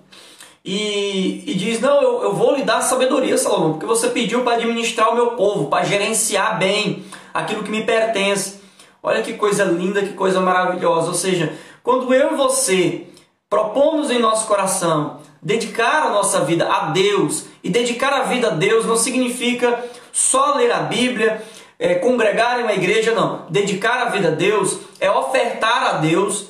[0.63, 4.56] e, e, diz: Não, eu, eu vou lhe dar sabedoria, Salomão, porque você pediu para
[4.56, 7.03] administrar o meu povo, para gerenciar bem
[7.34, 8.62] aquilo que me pertence.
[9.03, 11.10] Olha que coisa linda, que coisa maravilhosa.
[11.10, 11.53] Ou seja,
[11.84, 13.08] quando eu e você
[13.49, 18.51] propomos em nosso coração dedicar a nossa vida a Deus, e dedicar a vida a
[18.51, 21.43] Deus não significa só ler a Bíblia,
[21.77, 23.45] é, congregar em uma igreja, não.
[23.49, 26.45] Dedicar a vida a Deus é ofertar a Deus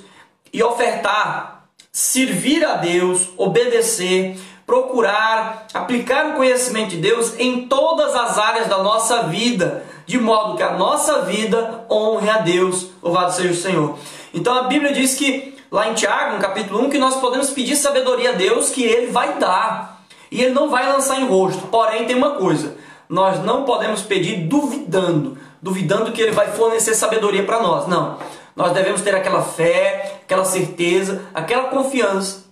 [0.53, 8.38] e ofertar, servir a Deus, obedecer, procurar aplicar o conhecimento de Deus em todas as
[8.38, 12.89] áreas da nossa vida, de modo que a nossa vida honre a Deus.
[13.01, 13.97] Louvado seja o Senhor.
[14.32, 17.76] Então a Bíblia diz que lá em Tiago, no capítulo 1, que nós podemos pedir
[17.76, 19.97] sabedoria a Deus que ele vai dar.
[20.32, 21.67] E ele não vai lançar em rosto.
[21.67, 22.75] Porém, tem uma coisa:
[23.09, 27.88] nós não podemos pedir duvidando, duvidando que ele vai fornecer sabedoria para nós.
[27.88, 28.17] Não.
[28.55, 32.45] Nós devemos ter aquela fé, aquela certeza, aquela confiança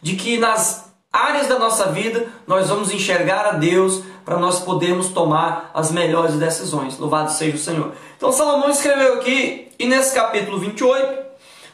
[0.00, 5.08] de que nas áreas da nossa vida nós vamos enxergar a Deus para nós podermos
[5.08, 6.98] tomar as melhores decisões.
[6.98, 7.92] Louvado seja o Senhor.
[8.16, 11.30] Então Salomão escreveu aqui, e nesse capítulo 28,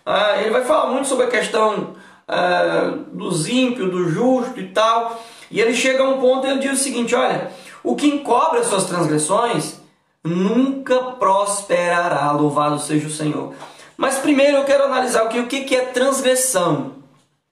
[0.06, 1.94] ah, ele vai falar muito sobre a questão
[2.28, 5.22] é, dos ímpios, do justo e tal.
[5.50, 7.50] E ele chega a um ponto e ele diz o seguinte: olha,
[7.82, 9.80] o que encobre as suas transgressões
[10.24, 13.54] nunca prosperará, louvado seja o Senhor.
[13.96, 16.96] Mas primeiro eu quero analisar o que, o que é transgressão.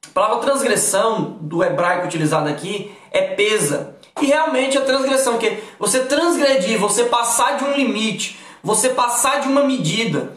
[0.07, 3.97] A palavra transgressão do hebraico utilizado aqui é pesa.
[4.21, 9.41] E realmente a transgressão, que é você transgredir, você passar de um limite, você passar
[9.41, 10.33] de uma medida.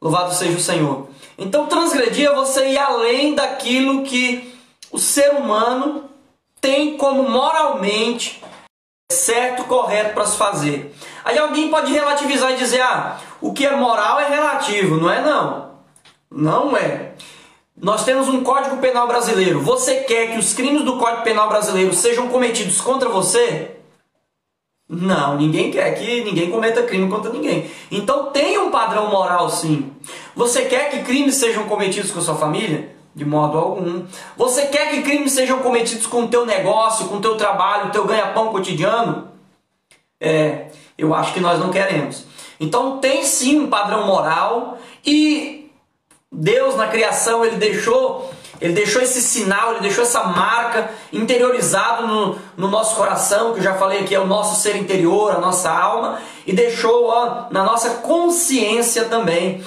[0.00, 1.08] Louvado seja o Senhor.
[1.36, 4.54] Então transgredir é você ir além daquilo que
[4.90, 6.08] o ser humano
[6.60, 8.42] tem como moralmente
[9.10, 10.94] certo, correto para se fazer.
[11.24, 15.20] Aí alguém pode relativizar e dizer: "Ah, o que é moral é relativo", não é
[15.20, 15.74] não.
[16.30, 17.12] Não é.
[17.76, 19.60] Nós temos um Código Penal brasileiro.
[19.60, 23.73] Você quer que os crimes do Código Penal brasileiro sejam cometidos contra você?
[25.00, 27.70] Não, ninguém quer que ninguém cometa crime contra ninguém.
[27.90, 29.92] Então tem um padrão moral sim.
[30.36, 32.94] Você quer que crimes sejam cometidos com sua família?
[33.14, 34.04] De modo algum.
[34.36, 37.90] Você quer que crimes sejam cometidos com o teu negócio, com o teu trabalho, o
[37.90, 39.28] teu ganha-pão cotidiano?
[40.20, 40.66] É,
[40.96, 42.24] eu acho que nós não queremos.
[42.58, 45.70] Então tem sim um padrão moral e
[46.30, 48.30] Deus na criação ele deixou
[48.60, 53.62] ele deixou esse sinal, ele deixou essa marca interiorizado no, no nosso coração, que eu
[53.64, 57.62] já falei aqui é o nosso ser interior, a nossa alma, e deixou ó, na
[57.64, 59.62] nossa consciência também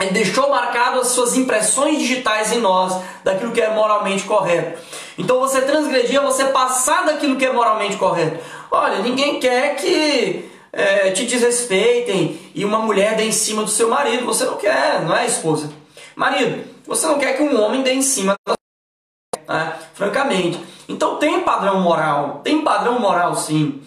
[0.00, 4.80] ele deixou marcado as suas impressões digitais em nós daquilo que é moralmente correto.
[5.18, 8.42] Então você transgredir é você passar daquilo que é moralmente correto.
[8.70, 13.90] Olha, ninguém quer que é, te desrespeitem e uma mulher dê em cima do seu
[13.90, 14.24] marido.
[14.24, 15.70] Você não quer, não é, esposa?
[16.16, 18.54] Marido, você não quer que um homem dê em cima da
[19.48, 19.78] né?
[19.94, 20.62] francamente.
[20.88, 23.82] Então tem padrão moral, tem padrão moral sim.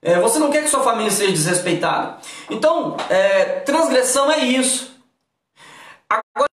[0.00, 2.18] É, você não quer que sua família seja desrespeitada.
[2.48, 4.92] Então, é, transgressão é isso.
[6.08, 6.48] Agora,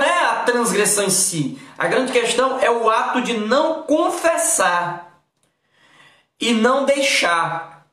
[0.00, 1.58] não é a transgressão em si.
[1.76, 5.22] A grande questão é o ato de não confessar
[6.40, 7.86] e não deixar,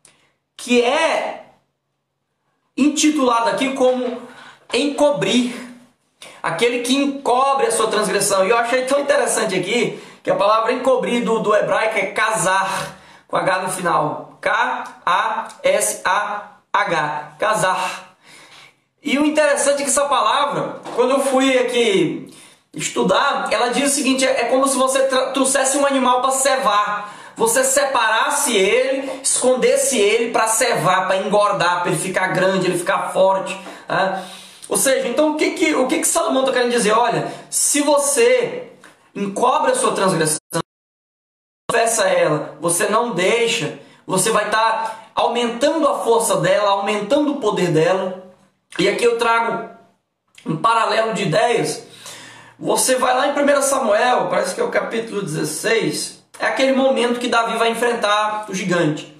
[0.56, 1.46] que é
[2.78, 4.22] intitulado aqui como
[4.72, 5.73] encobrir.
[6.44, 8.46] Aquele que encobre a sua transgressão.
[8.46, 12.98] E eu achei tão interessante aqui que a palavra encobrir do, do hebraico é casar,
[13.30, 14.38] com H no final.
[14.42, 15.64] K-A-S-A-H.
[17.40, 18.14] Casar.
[19.02, 22.30] E o interessante é que essa palavra, quando eu fui aqui
[22.74, 27.14] estudar, ela diz o seguinte: é como se você trouxesse um animal para cevar.
[27.38, 33.12] Você separasse ele, escondesse ele para cevar, para engordar, para ele ficar grande, ele ficar
[33.12, 33.58] forte.
[33.90, 34.24] Né?
[34.74, 36.94] Ou seja, então o que que, o que, que Salomão está querendo dizer?
[36.94, 38.72] Olha, se você
[39.14, 40.40] encobre a sua transgressão,
[41.70, 47.40] confessa ela, você não deixa, você vai estar tá aumentando a força dela, aumentando o
[47.40, 48.34] poder dela,
[48.80, 49.70] e aqui eu trago
[50.44, 51.86] um paralelo de ideias.
[52.58, 57.20] Você vai lá em 1 Samuel, parece que é o capítulo 16, é aquele momento
[57.20, 59.13] que Davi vai enfrentar o gigante.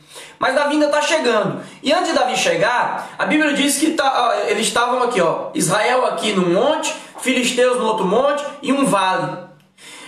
[0.44, 1.62] Mas Davi ainda está chegando.
[1.82, 6.06] E antes de Davi chegar, a Bíblia diz que tá, eles estavam aqui, ó, Israel
[6.06, 9.38] aqui num monte, Filisteus no outro monte e um vale.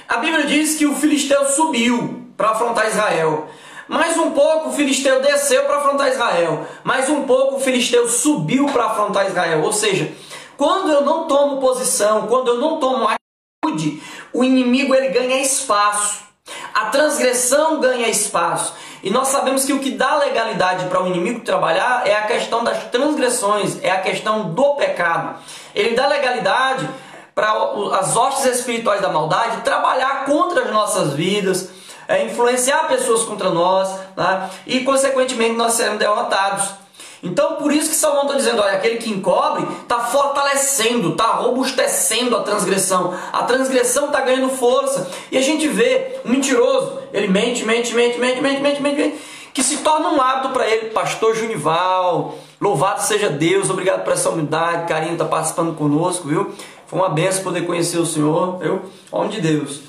[0.06, 3.48] A Bíblia diz que o Filisteu subiu para afrontar Israel.
[3.88, 6.68] Mais um pouco o filisteu desceu para afrontar Israel.
[6.84, 9.62] Mais um pouco o filisteu subiu para afrontar Israel.
[9.64, 10.12] Ou seja,
[10.58, 16.26] quando eu não tomo posição, quando eu não tomo atitude, o inimigo ele ganha espaço.
[16.74, 18.74] A transgressão ganha espaço.
[19.02, 22.64] E nós sabemos que o que dá legalidade para o inimigo trabalhar é a questão
[22.64, 25.38] das transgressões, é a questão do pecado.
[25.74, 26.90] Ele dá legalidade
[27.34, 27.52] para
[28.00, 31.70] as hostes espirituais da maldade trabalhar contra as nossas vidas,
[32.08, 34.50] é, influenciar pessoas contra nós né?
[34.66, 36.85] e, consequentemente, nós seremos derrotados.
[37.26, 42.38] Então, por isso que Salomão está dizendo: olha, aquele que encobre está fortalecendo, está robustecendo
[42.38, 43.18] a transgressão.
[43.34, 45.10] A transgressão está ganhando força.
[45.32, 49.20] E a gente vê um mentiroso, ele mente, mente, mente, mente, mente, mente, mente, mente
[49.56, 50.90] que se torna um hábito para ele.
[50.90, 56.54] Pastor Junival, louvado seja Deus, obrigado por essa humildade, carinho, está participando conosco, viu?
[56.86, 58.82] Foi uma benção poder conhecer o Senhor, viu?
[59.12, 59.80] Homem de Deus.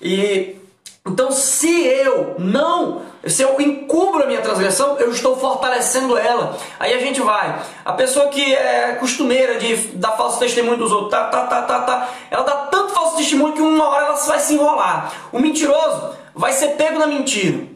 [0.00, 0.56] E
[1.04, 6.56] então, se eu não, se eu encubro a minha transgressão, eu estou fortalecendo ela.
[6.78, 7.60] Aí a gente vai.
[7.84, 11.80] A pessoa que é costumeira de dar falso testemunho dos outros, tá, tá, tá, tá,
[11.80, 15.12] tá, ela dá tanto falso testemunho que uma hora ela vai se enrolar.
[15.32, 17.66] O mentiroso vai ser pego na mentira.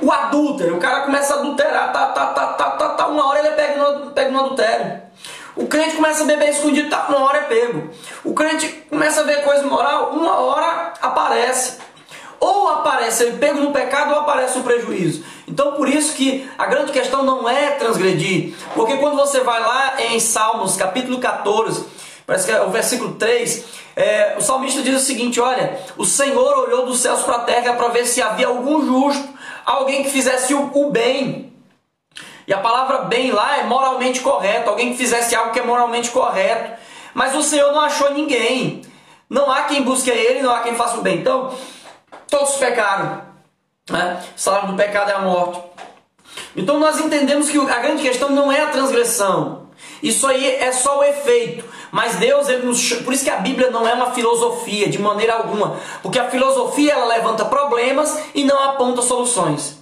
[0.00, 3.40] O adúltero, o cara começa a adulterar, tá, tá, tá, tá, tá, tá, uma hora
[3.40, 5.02] ele é pego no, pego no adultério.
[5.56, 7.90] O crente começa a beber escondido, tá, uma hora é pego.
[8.22, 11.85] O crente começa a ver coisa moral, uma hora aparece.
[12.38, 15.24] Ou aparece ele pego no pecado ou aparece o prejuízo.
[15.48, 18.54] Então por isso que a grande questão não é transgredir.
[18.74, 21.84] Porque quando você vai lá em Salmos capítulo 14,
[22.26, 23.64] parece que é o versículo 3,
[23.96, 27.72] é, o salmista diz o seguinte: Olha, o Senhor olhou dos céus para a terra
[27.72, 29.26] para ver se havia algum justo,
[29.64, 31.50] alguém que fizesse o, o bem.
[32.46, 36.10] E a palavra bem lá é moralmente correto, alguém que fizesse algo que é moralmente
[36.10, 36.78] correto.
[37.14, 38.82] Mas o Senhor não achou ninguém.
[39.28, 41.18] Não há quem busque a Ele, não há quem faça o bem.
[41.18, 41.52] Então,
[42.28, 43.22] todos pecaram.
[43.90, 44.22] Né?
[44.36, 45.60] O salário do pecado é a morte.
[46.56, 49.66] Então nós entendemos que a grande questão não é a transgressão.
[50.02, 51.64] Isso aí é só o efeito.
[51.90, 52.92] Mas Deus, ele nos...
[52.94, 56.92] por isso que a Bíblia não é uma filosofia de maneira alguma, porque a filosofia
[56.92, 59.75] ela levanta problemas e não aponta soluções.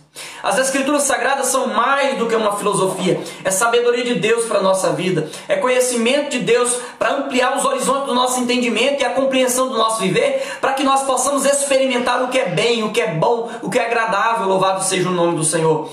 [0.45, 4.63] As escrituras sagradas são mais do que uma filosofia, é sabedoria de Deus para a
[4.63, 9.11] nossa vida, é conhecimento de Deus para ampliar os horizontes do nosso entendimento e a
[9.11, 13.01] compreensão do nosso viver, para que nós possamos experimentar o que é bem, o que
[13.01, 15.89] é bom, o que é agradável, louvado seja o nome do Senhor.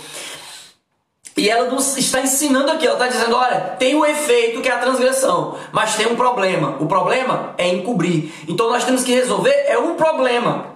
[1.38, 4.74] E ela nos está ensinando aqui, ela está dizendo: olha, tem o efeito que é
[4.74, 6.76] a transgressão, mas tem um problema.
[6.82, 8.34] O problema é encobrir.
[8.50, 10.74] Então nós temos que resolver é um problema.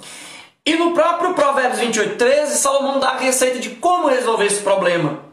[0.66, 5.26] E no próprio Provérbios 28, 13, Salomão dá a receita de como resolver esse problema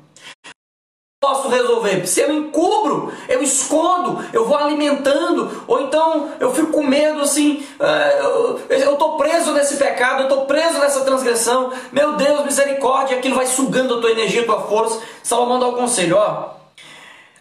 [1.22, 2.04] posso resolver?
[2.06, 7.64] Se eu encubro, eu escondo, eu vou alimentando, ou então eu fico com medo assim,
[7.78, 8.20] é,
[8.68, 13.46] eu estou preso nesse pecado, eu estou preso nessa transgressão, meu Deus, misericórdia, aquilo vai
[13.46, 15.00] sugando a tua energia, a tua força.
[15.22, 16.54] Salomão dá o conselho, ó.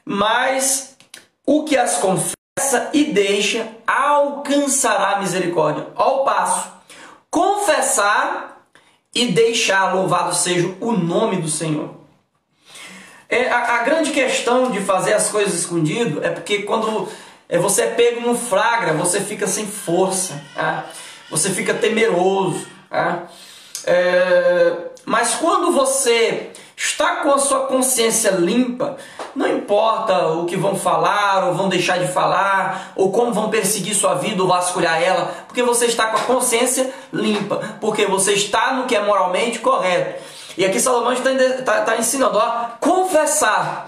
[0.06, 0.96] Mas
[1.46, 5.88] o que as confessa e deixa alcançará misericórdia.
[5.96, 6.81] Ó o passo.
[7.32, 8.68] Confessar
[9.16, 11.96] e deixar, louvado seja o nome do Senhor.
[13.30, 17.08] É, a, a, grande questão de fazer as coisas escondido é porque quando
[17.48, 20.86] é, você é pego no flagra, você fica sem força, tá?
[21.30, 22.68] você fica temeroso.
[22.90, 23.28] Tá?
[23.86, 24.76] É,
[25.06, 26.52] mas quando você
[26.84, 28.98] está com a sua consciência limpa,
[29.36, 33.94] não importa o que vão falar ou vão deixar de falar, ou como vão perseguir
[33.94, 38.74] sua vida ou vasculhar ela, porque você está com a consciência limpa, porque você está
[38.74, 40.24] no que é moralmente correto.
[40.58, 43.88] E aqui Salomão está, está, está ensinando a confessar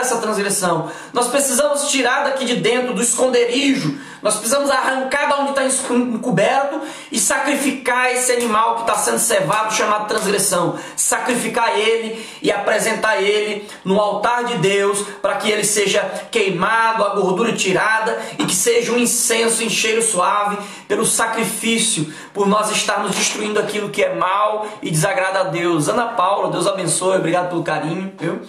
[0.00, 0.90] essa transgressão.
[1.12, 3.98] Nós precisamos tirar daqui de dentro do esconderijo.
[4.22, 9.74] Nós precisamos arrancar da onde está encoberto e sacrificar esse animal que está sendo cevado,
[9.74, 10.78] chamado transgressão.
[10.94, 16.00] Sacrificar ele e apresentar ele no altar de Deus para que ele seja
[16.30, 22.46] queimado, a gordura tirada e que seja um incenso em cheiro suave pelo sacrifício, por
[22.46, 25.88] nós estarmos destruindo aquilo que é mal e desagrada a Deus.
[25.88, 28.12] Ana Paula, Deus abençoe, obrigado pelo carinho.
[28.18, 28.42] Viu?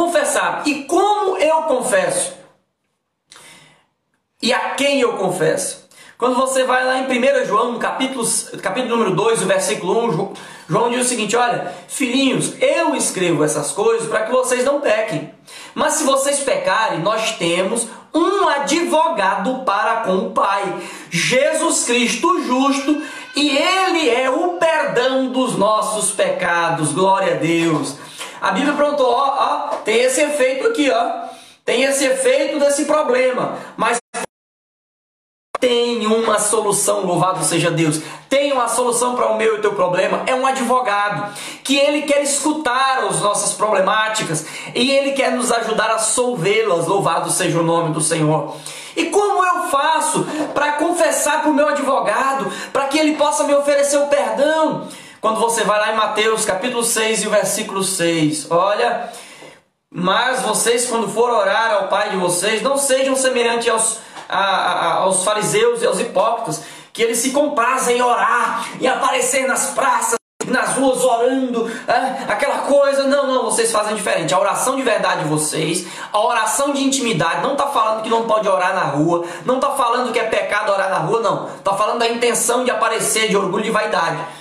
[0.00, 0.62] Confessar.
[0.64, 2.32] E como eu confesso?
[4.40, 5.88] E a quem eu confesso?
[6.16, 8.26] Quando você vai lá em 1 João, capítulo,
[8.62, 10.32] capítulo número 2, o versículo 1,
[10.68, 15.34] João diz o seguinte: Olha, filhinhos, eu escrevo essas coisas para que vocês não pequem.
[15.74, 20.80] Mas se vocês pecarem, nós temos um advogado para com o Pai,
[21.10, 23.02] Jesus Cristo justo,
[23.36, 26.92] e Ele é o perdão dos nossos pecados.
[26.92, 27.96] Glória a Deus.
[28.40, 31.28] A Bíblia perguntou, ó, ó, tem esse efeito aqui, ó.
[31.64, 33.98] Tem esse efeito desse problema, mas
[35.60, 38.00] tem uma solução, louvado seja Deus.
[38.30, 40.22] Tem uma solução para o meu e o teu problema.
[40.26, 45.90] É um advogado que ele quer escutar as nossas problemáticas e ele quer nos ajudar
[45.90, 46.86] a solvê-las.
[46.86, 48.56] Louvado seja o nome do Senhor.
[48.96, 53.54] E como eu faço para confessar para o meu advogado, para que ele possa me
[53.54, 54.88] oferecer o perdão?
[55.20, 59.10] Quando você vai lá em Mateus capítulo 6 e o versículo 6, olha,
[59.92, 64.94] mas vocês quando for orar ao Pai de vocês, não sejam semelhantes aos, a, a,
[65.00, 70.14] aos fariseus e aos hipócritas, que eles se comprazem em orar, e aparecer nas praças,
[70.46, 73.04] nas ruas orando, é, aquela coisa.
[73.04, 74.32] Não, não, vocês fazem diferente.
[74.32, 78.24] A oração de verdade de vocês, a oração de intimidade, não está falando que não
[78.24, 81.46] pode orar na rua, não está falando que é pecado orar na rua, não.
[81.58, 84.39] Está falando da intenção de aparecer, de orgulho e vaidade.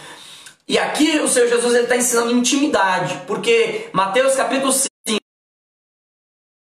[0.70, 4.88] E aqui o Senhor Jesus está ensinando intimidade, porque Mateus capítulo 5,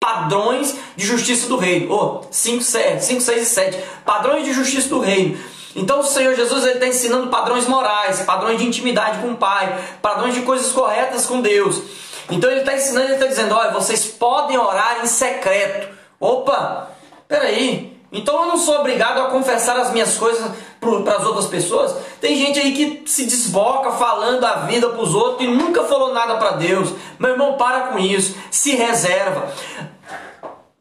[0.03, 1.95] padrões de justiça do reino.
[1.95, 3.85] Oh, 5, 7, 5, 6 e 7.
[4.05, 5.39] Padrões de justiça do reino.
[5.77, 10.35] Então o Senhor Jesus está ensinando padrões morais, padrões de intimidade com o Pai, padrões
[10.35, 11.81] de coisas corretas com Deus.
[12.29, 15.97] Então ele está ensinando, ele está dizendo, olha, vocês podem orar em secreto.
[16.19, 16.91] Opa,
[17.29, 20.51] peraí, então eu não sou obrigado a confessar as minhas coisas
[20.81, 21.97] para as outras pessoas.
[22.21, 26.15] Tem gente aí que se desboca falando a vida para os outros e nunca falou
[26.15, 26.91] nada para Deus.
[27.19, 28.37] Meu irmão, para com isso.
[28.53, 29.49] Se reserva.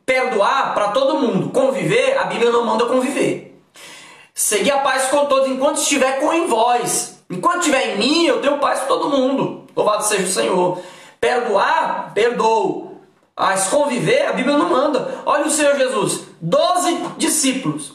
[0.06, 1.50] Perdoar para todo mundo.
[1.50, 3.60] Conviver, a Bíblia não manda conviver.
[4.32, 7.20] Seguir a paz com todos enquanto estiver com em vós.
[7.30, 9.66] Enquanto estiver em mim, eu tenho paz com todo mundo.
[9.76, 10.80] Louvado seja o Senhor.
[11.20, 12.93] Perdoar, perdoo.
[13.36, 15.22] As conviver, a Bíblia não manda.
[15.26, 17.94] Olha o Senhor Jesus, doze discípulos.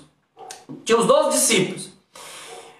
[0.84, 1.88] Tinha os doze discípulos.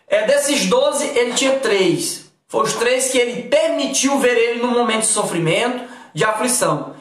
[0.08, 2.30] É, desses doze, ele tinha três.
[2.48, 5.84] Foram os três que ele permitiu ver ele no momento de sofrimento,
[6.14, 6.94] de aflição.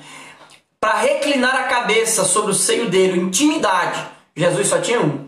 [0.79, 4.05] Para reclinar a cabeça sobre o seio dele, intimidade.
[4.35, 5.26] Jesus só tinha um.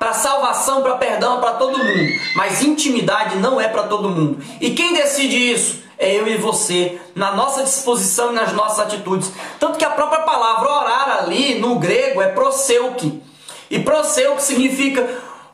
[0.00, 2.08] Para salvação, para perdão, para todo mundo.
[2.34, 4.42] Mas intimidade não é para todo mundo.
[4.58, 5.82] E quem decide isso?
[5.98, 9.30] É eu e você, na nossa disposição e nas nossas atitudes.
[9.58, 13.22] Tanto que a própria palavra orar ali, no grego, é proseuque.
[13.70, 15.06] E proseuque significa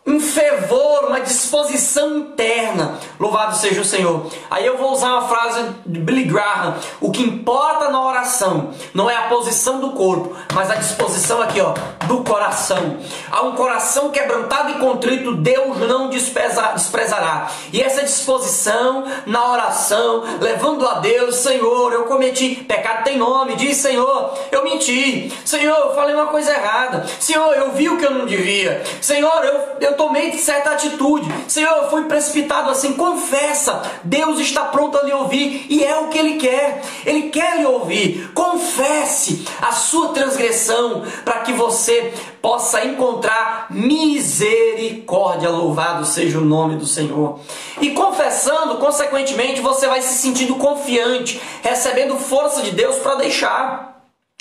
[0.06, 2.98] um fervor, uma disposição interna.
[3.18, 4.30] Louvado seja o Senhor.
[4.50, 9.10] Aí eu vou usar uma frase de Billy Graham: o que importa na oração não
[9.10, 11.74] é a posição do corpo, mas a disposição aqui, ó,
[12.06, 12.98] do coração.
[13.30, 17.48] Há um coração quebrantado e contrito, Deus não desprezará.
[17.72, 23.76] E essa disposição na oração, levando a Deus, Senhor, eu cometi pecado tem nome, diz
[23.76, 25.32] Senhor, eu menti.
[25.44, 27.06] Senhor, eu falei uma coisa errada.
[27.20, 28.82] Senhor, eu vi o que eu não devia.
[29.00, 31.28] Senhor, eu, eu tomei certa atitude.
[31.48, 32.92] Senhor, eu fui precipitado assim.
[32.94, 33.82] Confessa.
[34.04, 36.82] Deus está pronto a lhe ouvir e é o que Ele quer.
[37.04, 38.30] Ele quer lhe ouvir.
[38.34, 45.50] Confesse a sua transgressão para que você possa encontrar misericórdia.
[45.50, 47.40] Louvado seja o nome do Senhor.
[47.80, 53.96] E confessando, consequentemente, você vai se sentindo confiante, recebendo força de Deus para deixar.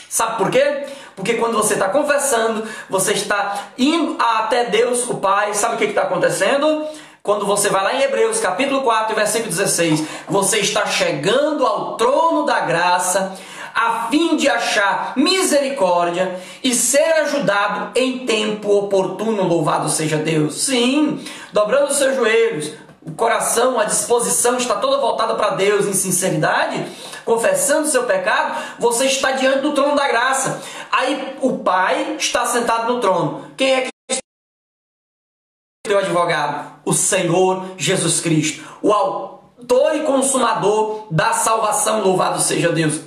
[0.08, 0.86] Sabe por quê?
[1.16, 5.54] Porque quando você está confessando, você está indo até Deus, o Pai.
[5.54, 6.86] Sabe o que está acontecendo?
[7.24, 12.46] Quando você vai lá em Hebreus capítulo 4, versículo 16, você está chegando ao trono
[12.46, 13.36] da graça
[13.74, 19.44] a fim de achar misericórdia e ser ajudado em tempo oportuno.
[19.44, 20.62] Louvado seja Deus.
[20.62, 21.20] Sim,
[21.52, 22.72] dobrando os seus joelhos,
[23.06, 26.84] o coração, a disposição está toda voltada para Deus em sinceridade,
[27.24, 30.60] confessando seu pecado, você está diante do trono da graça.
[30.92, 33.52] Aí o Pai está sentado no trono.
[33.56, 34.20] Quem é que
[35.86, 36.82] teu advogado?
[36.84, 43.02] O Senhor Jesus Cristo, o autor e consumador da salvação, louvado seja Deus.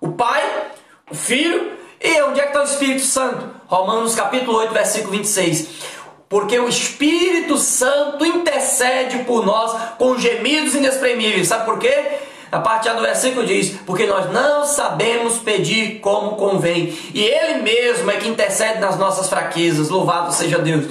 [0.00, 0.72] O Pai,
[1.08, 3.48] o Filho e onde é que está o Espírito Santo?
[3.66, 5.97] Romanos capítulo 8, versículo 26
[6.28, 11.48] porque o Espírito Santo intercede por nós com gemidos inexprimíveis.
[11.48, 12.18] Sabe por quê?
[12.50, 17.62] A parte A do versículo diz: Porque nós não sabemos pedir como convém, e Ele
[17.62, 19.88] mesmo é que intercede nas nossas fraquezas.
[19.88, 20.86] Louvado seja Deus.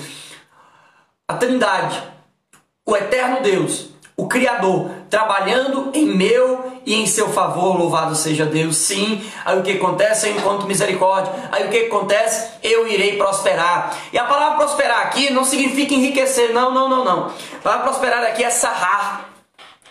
[1.27, 2.01] A Trindade,
[2.85, 8.75] o eterno Deus, o Criador, trabalhando em meu e em seu favor, louvado seja Deus.
[8.75, 10.27] Sim, aí o que acontece?
[10.27, 11.31] Eu encontro misericórdia.
[11.51, 12.49] Aí o que acontece?
[12.63, 13.95] Eu irei prosperar.
[14.11, 17.27] E a palavra prosperar aqui não significa enriquecer, não, não, não, não.
[17.27, 19.29] A palavra prosperar aqui é sarrar,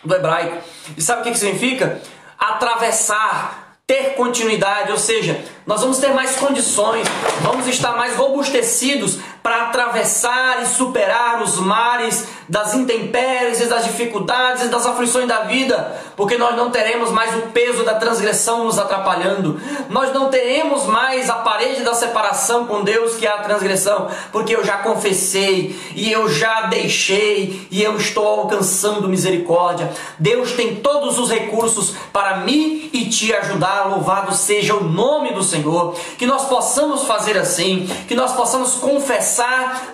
[0.03, 0.59] do hebraico.
[0.97, 2.03] E sabe o que, que significa?
[2.37, 7.07] Atravessar, ter continuidade, ou seja, nós vamos ter mais condições,
[7.43, 14.69] vamos estar mais robustecidos para atravessar e superar os mares das intempéries, das dificuldades e
[14.69, 19.61] das aflições da vida, porque nós não teremos mais o peso da transgressão nos atrapalhando,
[19.89, 24.55] nós não teremos mais a parede da separação com Deus, que é a transgressão, porque
[24.55, 29.91] eu já confessei e eu já deixei e eu estou alcançando misericórdia.
[30.19, 35.43] Deus tem todos os recursos para me e te ajudar, louvado seja o nome do
[35.43, 39.36] Senhor, que nós possamos fazer assim, que nós possamos confessar,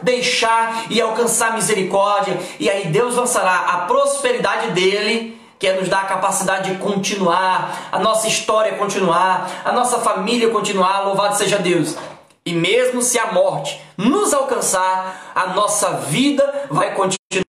[0.02, 6.02] deixar e alcançar misericórdia e aí Deus lançará a prosperidade dele, que é nos dar
[6.02, 11.96] a capacidade de continuar, a nossa história continuar, a nossa família continuar, louvado seja Deus.
[12.44, 17.41] E mesmo se a morte nos alcançar, a nossa vida vai continuar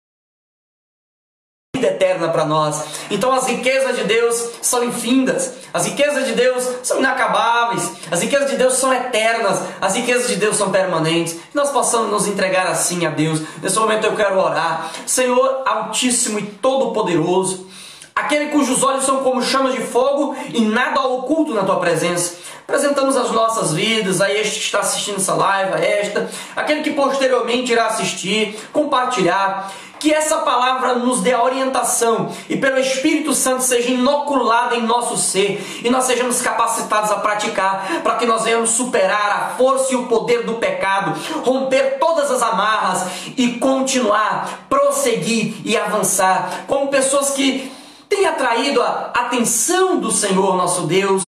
[1.81, 2.83] vida eterna para nós.
[3.09, 8.51] Então as riquezas de Deus são infindas, as riquezas de Deus são inacabáveis, as riquezas
[8.51, 11.33] de Deus são eternas, as riquezas de Deus são permanentes.
[11.33, 13.41] Que nós possamos nos entregar assim a Deus.
[13.61, 14.91] Nesse momento eu quero orar.
[15.07, 17.67] Senhor Altíssimo e Todo-Poderoso,
[18.21, 22.35] aquele cujos olhos são como chamas de fogo e nada oculto na tua presença.
[22.67, 26.91] Apresentamos as nossas vidas, a este que está assistindo essa live, a esta, aquele que
[26.91, 33.61] posteriormente irá assistir, compartilhar que essa palavra nos dê a orientação e pelo Espírito Santo
[33.61, 38.71] seja inoculada em nosso ser e nós sejamos capacitados a praticar para que nós venhamos
[38.71, 41.13] superar a força e o poder do pecado,
[41.43, 43.05] romper todas as amarras
[43.37, 47.71] e continuar, prosseguir e avançar como pessoas que
[48.11, 51.23] têm atraído a atenção do Senhor nosso Deus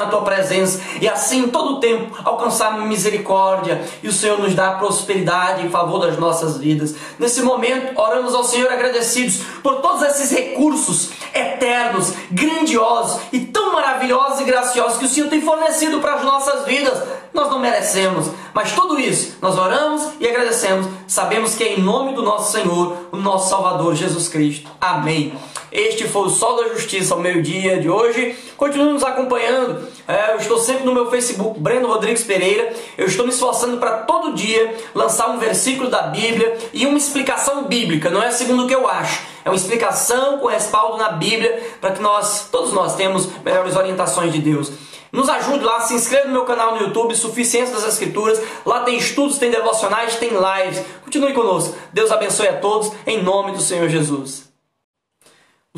[0.00, 4.74] na tua presença e assim todo o tempo alcançar misericórdia e o Senhor nos dá
[4.74, 6.94] prosperidade em favor das nossas vidas.
[7.18, 14.38] Nesse momento, oramos ao Senhor agradecidos por todos esses recursos eternos grandiosos e tão maravilhosos
[14.38, 17.02] e graciosos que o Senhor tem fornecido para as nossas vidas.
[17.34, 20.86] Nós não merecemos, mas tudo isso nós oramos e agradecemos.
[21.08, 24.70] Sabemos que é em nome do nosso Senhor, o nosso Salvador Jesus Cristo.
[24.80, 25.36] Amém.
[25.70, 28.34] Este foi o Sol da Justiça ao meio-dia de hoje.
[28.56, 29.86] Continue nos acompanhando.
[30.06, 32.72] É, eu estou sempre no meu Facebook, Breno Rodrigues Pereira.
[32.96, 37.64] Eu estou me esforçando para todo dia lançar um versículo da Bíblia e uma explicação
[37.64, 38.08] bíblica.
[38.08, 39.20] Não é segundo o que eu acho.
[39.44, 44.32] É uma explicação com respaldo na Bíblia para que nós, todos nós, temos melhores orientações
[44.32, 44.72] de Deus.
[45.12, 48.40] Nos ajude lá, se inscreva no meu canal no YouTube, Suficiência das Escrituras.
[48.64, 50.82] Lá tem estudos, tem devocionais, tem lives.
[51.04, 51.74] Continue conosco.
[51.92, 54.47] Deus abençoe a todos, em nome do Senhor Jesus.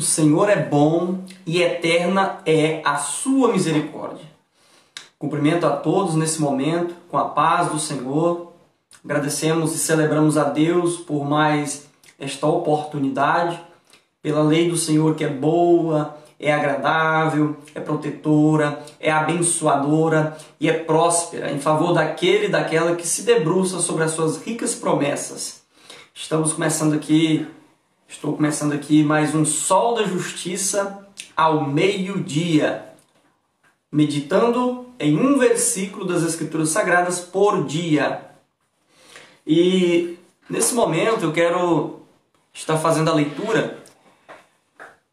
[0.01, 4.25] O Senhor é bom e eterna é a sua misericórdia.
[5.19, 8.51] Cumprimento a todos nesse momento com a paz do Senhor.
[9.05, 11.87] Agradecemos e celebramos a Deus por mais
[12.19, 13.61] esta oportunidade,
[14.23, 20.73] pela lei do Senhor que é boa, é agradável, é protetora, é abençoadora e é
[20.73, 25.61] próspera em favor daquele e daquela que se debruça sobre as suas ricas promessas.
[26.11, 27.45] Estamos começando aqui
[28.11, 32.85] Estou começando aqui mais um Sol da Justiça ao meio-dia,
[33.89, 38.21] meditando em um versículo das Escrituras Sagradas por dia.
[39.47, 42.01] E nesse momento eu quero
[42.53, 43.81] estar fazendo a leitura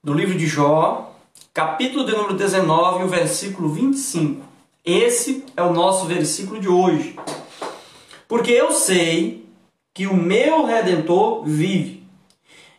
[0.03, 1.15] do livro de Jó,
[1.55, 4.45] capítulo de número 19, o versículo 25.
[4.85, 7.17] Esse é o nosso versículo de hoje.
[8.27, 9.47] Porque eu sei
[9.95, 11.98] que o meu redentor vive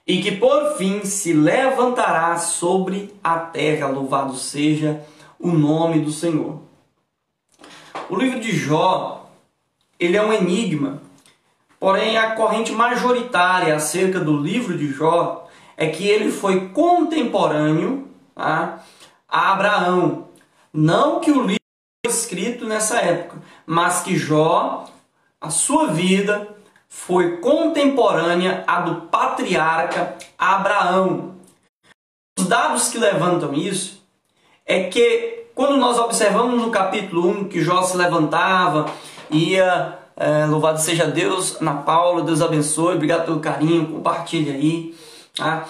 [0.09, 3.85] e que por fim se levantará sobre a terra.
[3.85, 5.05] Louvado seja
[5.39, 6.59] o nome do Senhor.
[8.09, 9.29] O livro de Jó,
[9.99, 10.99] ele é um enigma.
[11.79, 15.47] Porém, a corrente majoritária acerca do livro de Jó
[15.77, 18.83] é que ele foi contemporâneo tá,
[19.27, 20.29] a Abraão.
[20.73, 21.61] Não que o livro
[22.03, 24.85] foi escrito nessa época, mas que Jó,
[25.39, 26.47] a sua vida,
[26.89, 31.35] foi contemporânea à do patriarca Abraão.
[32.37, 34.03] Os dados que levantam isso
[34.65, 38.89] é que quando nós observamos no capítulo 1 que Jó se levantava,
[39.29, 44.95] ia, é, louvado seja Deus, Ana Paula, Deus abençoe, obrigado pelo carinho, compartilhe aí.
[45.35, 45.65] Tá?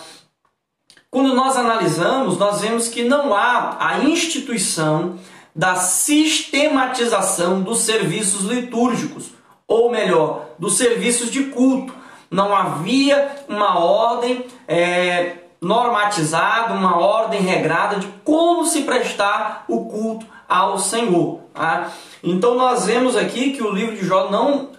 [1.11, 5.17] Quando nós analisamos, nós vemos que não há a instituição
[5.55, 9.38] da sistematização dos serviços litúrgicos
[9.69, 11.93] ou melhor, dos serviços de culto.
[12.29, 20.25] Não havia uma ordem é, normatizada, uma ordem regrada de como se prestar o culto
[20.47, 21.41] ao Senhor.
[21.53, 21.91] Tá?
[22.23, 24.71] Então nós vemos aqui que o livro de Jó não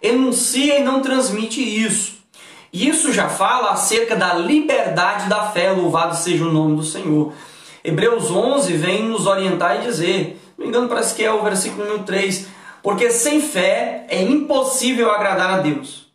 [0.00, 2.16] enuncia e não transmite isso.
[2.72, 7.32] Isso já fala acerca da liberdade da fé, louvado seja o nome do Senhor.
[7.82, 11.84] Hebreus 11 vem nos orientar e dizer, não me engano, parece que é o versículo
[11.84, 12.48] número 3,
[12.86, 16.06] porque sem fé é impossível agradar a Deus.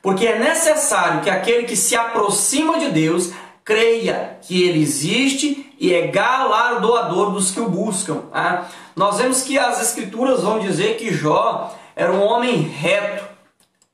[0.00, 3.30] Porque é necessário que aquele que se aproxima de Deus
[3.62, 8.22] creia que ele existe e é galardoador dos que o buscam.
[8.32, 8.68] Tá?
[8.96, 13.24] Nós vemos que as escrituras vão dizer que Jó era um homem reto,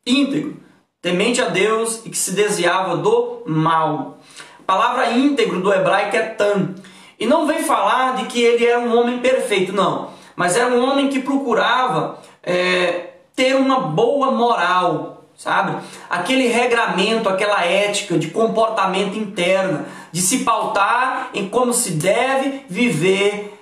[0.07, 0.57] íntegro,
[1.03, 4.21] temente a Deus e que se desviava do mal.
[4.61, 6.77] A palavra íntegro do hebraico é tan.
[7.19, 10.89] E não vem falar de que ele era um homem perfeito, não mas era um
[10.89, 15.77] homem que procurava é, ter uma boa moral, sabe?
[16.09, 23.55] Aquele regramento, aquela ética de comportamento interno, de se pautar em como se deve viver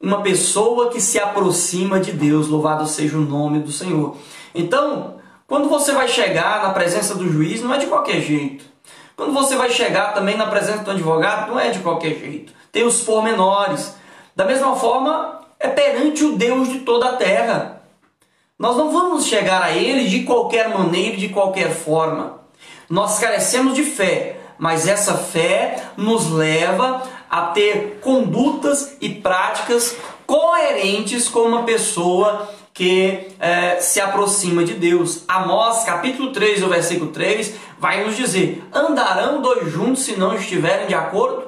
[0.00, 4.16] uma pessoa que se aproxima de Deus, louvado seja o nome do Senhor.
[4.54, 8.64] Então, quando você vai chegar na presença do juiz, não é de qualquer jeito.
[9.16, 12.52] Quando você vai chegar também na presença do advogado, não é de qualquer jeito.
[12.70, 13.96] Tem os pormenores.
[14.34, 17.82] Da mesma forma, é perante o Deus de toda a terra.
[18.58, 22.40] Nós não vamos chegar a Ele de qualquer maneira, de qualquer forma.
[22.88, 31.28] Nós carecemos de fé, mas essa fé nos leva a ter condutas e práticas coerentes
[31.28, 35.24] com uma pessoa que é, se aproxima de Deus.
[35.26, 40.86] Amós, capítulo 3, o versículo 3, vai nos dizer: andarão dois juntos se não estiverem
[40.86, 41.44] de acordo?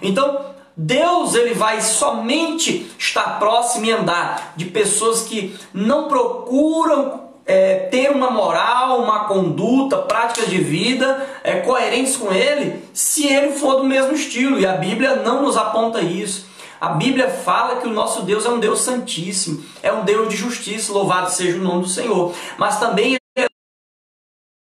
[0.00, 7.88] Então, Deus ele vai somente estar próximo e andar de pessoas que não procuram é,
[7.90, 13.78] ter uma moral, uma conduta, práticas de vida é, coerentes com Ele, se Ele for
[13.78, 14.60] do mesmo estilo.
[14.60, 16.46] E a Bíblia não nos aponta isso.
[16.80, 20.36] A Bíblia fala que o nosso Deus é um Deus santíssimo, é um Deus de
[20.36, 22.32] justiça, louvado seja o nome do Senhor.
[22.56, 23.16] Mas também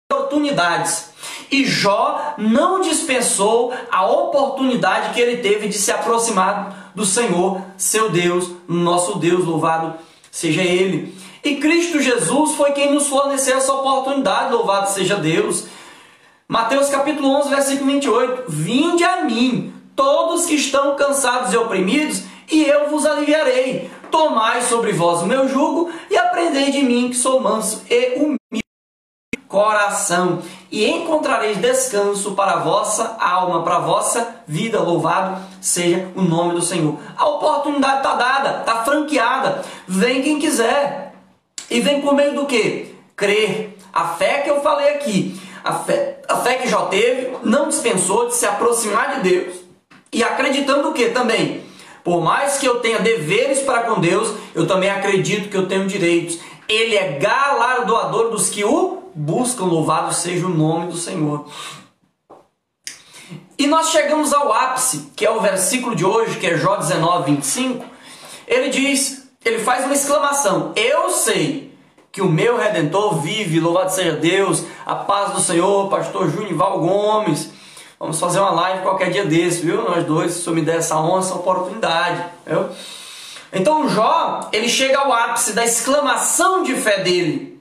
[0.09, 1.09] oportunidades
[1.52, 8.10] E Jó não dispensou a oportunidade que ele teve de se aproximar do Senhor, seu
[8.10, 9.96] Deus, nosso Deus, louvado
[10.32, 11.16] seja Ele.
[11.43, 15.66] E Cristo Jesus foi quem nos forneceu essa oportunidade, louvado seja Deus.
[16.48, 18.43] Mateus capítulo 11, versículo 28.
[18.48, 23.89] Vinde a mim, todos que estão cansados e oprimidos, e eu vos aliviarei.
[24.10, 28.64] Tomai sobre vós o meu jugo e aprendei de mim, que sou manso e humilde
[29.56, 34.82] coração, e encontrareis descanso para a vossa alma, para a vossa vida.
[34.82, 36.99] Louvado seja o nome do Senhor.
[37.16, 39.62] A oportunidade está dada, está franqueada.
[39.88, 41.14] Vem quem quiser.
[41.72, 42.93] E vem por meio do que?
[43.16, 43.78] Crer.
[43.93, 48.28] A fé que eu falei aqui, a fé, a fé que já teve, não dispensou
[48.28, 49.56] de se aproximar de Deus.
[50.12, 51.64] E acreditando o que também?
[52.03, 55.88] Por mais que eu tenha deveres para com Deus, eu também acredito que eu tenho
[55.88, 56.39] direitos.
[56.68, 59.66] Ele é galardoador dos que o buscam.
[59.66, 61.47] Louvado seja o nome do Senhor.
[63.57, 67.32] E nós chegamos ao ápice, que é o versículo de hoje, que é Jó 19,
[67.32, 67.86] 25.
[68.47, 71.74] Ele diz, ele faz uma exclamação: Eu sei
[72.11, 77.49] que o meu redentor vive, louvado seja Deus, a paz do Senhor, pastor Junival Gomes.
[77.99, 79.82] Vamos fazer uma live qualquer dia desse, viu?
[79.82, 82.24] Nós dois, se eu me der essa honra, essa oportunidade.
[82.45, 82.70] Viu?
[83.53, 87.55] Então Jó, ele chega ao ápice da exclamação de fé dele.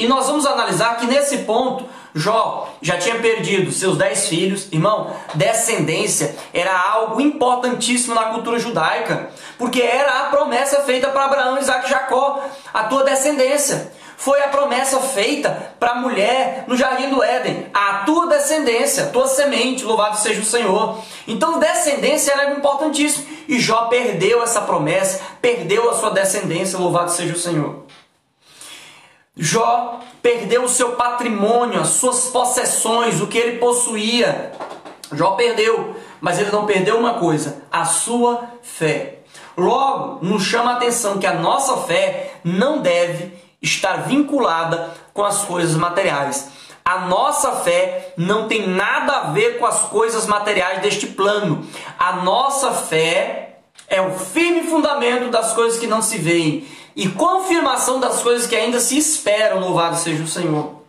[0.00, 1.84] E nós vamos analisar que nesse ponto,
[2.14, 4.66] Jó já tinha perdido seus dez filhos.
[4.72, 9.28] Irmão, descendência era algo importantíssimo na cultura judaica,
[9.58, 12.42] porque era a promessa feita para Abraão, Isaac e Jacó,
[12.72, 18.04] a tua descendência foi a promessa feita para a mulher no jardim do Éden: a
[18.06, 20.98] tua descendência, a tua semente, louvado seja o Senhor.
[21.28, 23.26] Então, descendência era importantíssimo.
[23.46, 27.89] E Jó perdeu essa promessa, perdeu a sua descendência, louvado seja o Senhor.
[29.42, 34.52] Jó perdeu o seu patrimônio, as suas possessões, o que ele possuía.
[35.14, 39.20] Jó perdeu, mas ele não perdeu uma coisa: a sua fé.
[39.56, 43.32] Logo, nos chama a atenção que a nossa fé não deve
[43.62, 46.50] estar vinculada com as coisas materiais.
[46.84, 51.66] A nossa fé não tem nada a ver com as coisas materiais deste plano.
[51.98, 56.66] A nossa fé é o firme fundamento das coisas que não se veem
[57.00, 59.58] e confirmação das coisas que ainda se esperam.
[59.58, 60.82] Louvado seja o Senhor.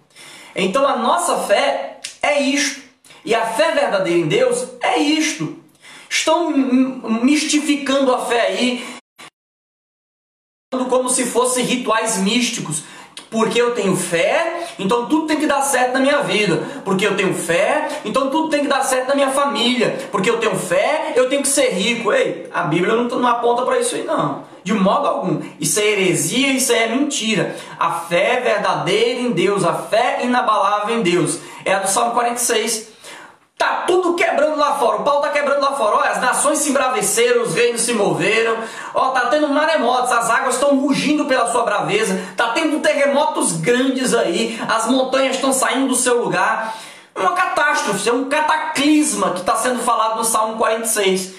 [0.54, 2.82] Então a nossa fé é isto.
[3.24, 5.58] E a fé verdadeira em Deus é isto.
[6.10, 8.86] Estão mistificando a fé aí,
[10.90, 12.84] como se fossem rituais místicos.
[13.30, 16.62] Porque eu tenho fé, então tudo tem que dar certo na minha vida.
[16.84, 19.98] Porque eu tenho fé, então tudo tem que dar certo na minha família.
[20.12, 22.12] Porque eu tenho fé, eu tenho que ser rico.
[22.12, 24.44] Ei, a Bíblia não, não aponta para isso aí, não.
[24.64, 25.40] De modo algum.
[25.60, 27.56] Isso é heresia, isso é mentira.
[27.80, 31.40] A fé verdadeira em Deus, a fé inabalável em Deus.
[31.64, 32.91] É a do Salmo 46.
[33.62, 34.98] Tá tudo quebrando lá fora.
[34.98, 35.98] O pau tá quebrando lá fora.
[35.98, 38.58] Olha, as nações se embraveceram, os reinos se moveram.
[38.92, 42.20] Ó, tá tendo maremotos, as águas estão rugindo pela sua braveza.
[42.36, 44.60] Tá tendo terremotos grandes aí.
[44.68, 46.76] As montanhas estão saindo do seu lugar.
[47.16, 51.36] Uma catástrofe, é um cataclisma que está sendo falado no Salmo 46.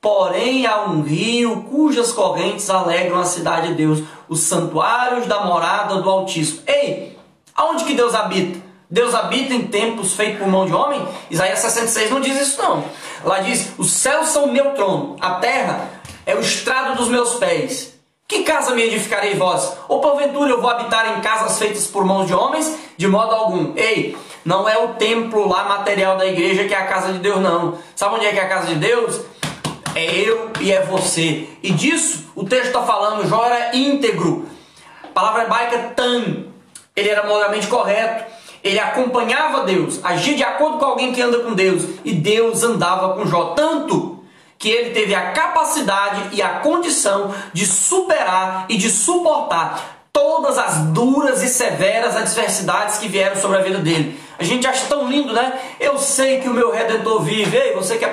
[0.00, 5.96] Porém, há um rio cujas correntes alegram a cidade de Deus, os santuários da morada
[5.96, 6.62] do Altíssimo.
[6.66, 7.18] Ei,
[7.54, 8.67] aonde que Deus habita?
[8.90, 11.06] Deus habita em templos feitos por mão de homem?
[11.30, 12.84] Isaías 66 não diz isso não.
[13.22, 15.90] Lá diz: "Os céus são o meu trono, a terra
[16.24, 17.94] é o estrado dos meus pés.
[18.26, 19.72] Que casa me edificarei vós?
[19.88, 22.78] Ou porventura eu vou habitar em casas feitas por mãos de homens?
[22.96, 23.72] De modo algum.
[23.74, 27.40] Ei, não é o templo lá material da igreja que é a casa de Deus,
[27.40, 27.78] não.
[27.96, 29.22] Sabe onde é que é a casa de Deus?
[29.94, 31.48] É eu e é você.
[31.62, 34.46] E disso o texto está falando, Jó era íntegro.
[35.02, 36.44] A palavra hebraica tan.
[36.94, 41.54] Ele era moralmente correto ele acompanhava Deus, agia de acordo com alguém que anda com
[41.54, 43.54] Deus, e Deus andava com Jó.
[43.54, 44.24] Tanto
[44.58, 50.78] que ele teve a capacidade e a condição de superar e de suportar todas as
[50.86, 54.18] duras e severas adversidades que vieram sobre a vida dele.
[54.36, 55.60] A gente acha tão lindo, né?
[55.78, 57.56] Eu sei que o meu redentor vive.
[57.56, 58.12] Ei, você quer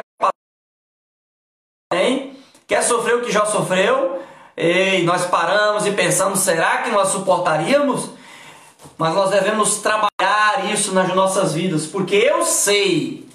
[1.94, 2.38] hein?
[2.68, 4.22] Quer sofrer o que já sofreu?
[4.56, 8.10] Ei, nós paramos e pensamos, será que nós suportaríamos?
[8.98, 10.10] Mas nós devemos trabalhar
[10.72, 13.26] isso nas nossas vidas, porque eu sei.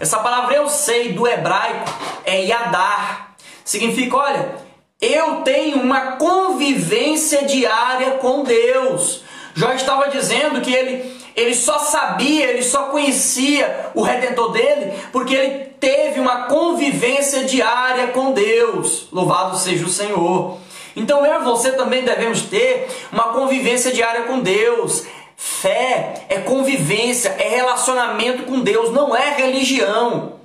[0.00, 1.92] Essa palavra eu sei do hebraico
[2.24, 3.34] é yadar.
[3.64, 4.56] Significa, olha,
[5.00, 9.22] eu tenho uma convivência diária com Deus.
[9.54, 15.34] Jó estava dizendo que ele, ele só sabia, ele só conhecia o redentor dele, porque
[15.34, 19.08] ele teve uma convivência diária com Deus.
[19.12, 20.58] Louvado seja o Senhor.
[20.96, 25.04] Então eu e você também devemos ter uma convivência diária com Deus.
[25.46, 30.36] Fé é convivência, é relacionamento com Deus, não é religião.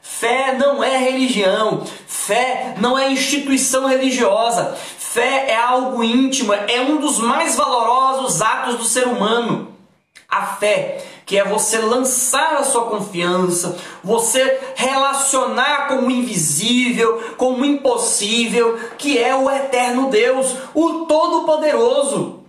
[0.00, 6.96] Fé não é religião, fé não é instituição religiosa, fé é algo íntimo, é um
[6.96, 9.74] dos mais valorosos atos do ser humano.
[10.26, 17.60] A fé, que é você lançar a sua confiança, você relacionar com o invisível, com
[17.60, 22.43] o impossível, que é o eterno Deus, o Todo-Poderoso.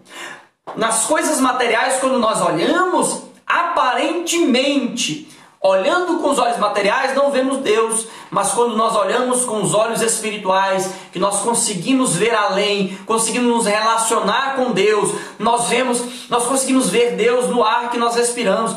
[0.76, 5.30] Nas coisas materiais, quando nós olhamos, aparentemente
[5.66, 10.00] Olhando com os olhos materiais, não vemos Deus, mas quando nós olhamos com os olhos
[10.00, 16.92] espirituais, que nós conseguimos ver além, conseguimos nos relacionar com Deus, nós vemos, nós conseguimos
[16.92, 18.76] ver Deus no ar que nós respiramos.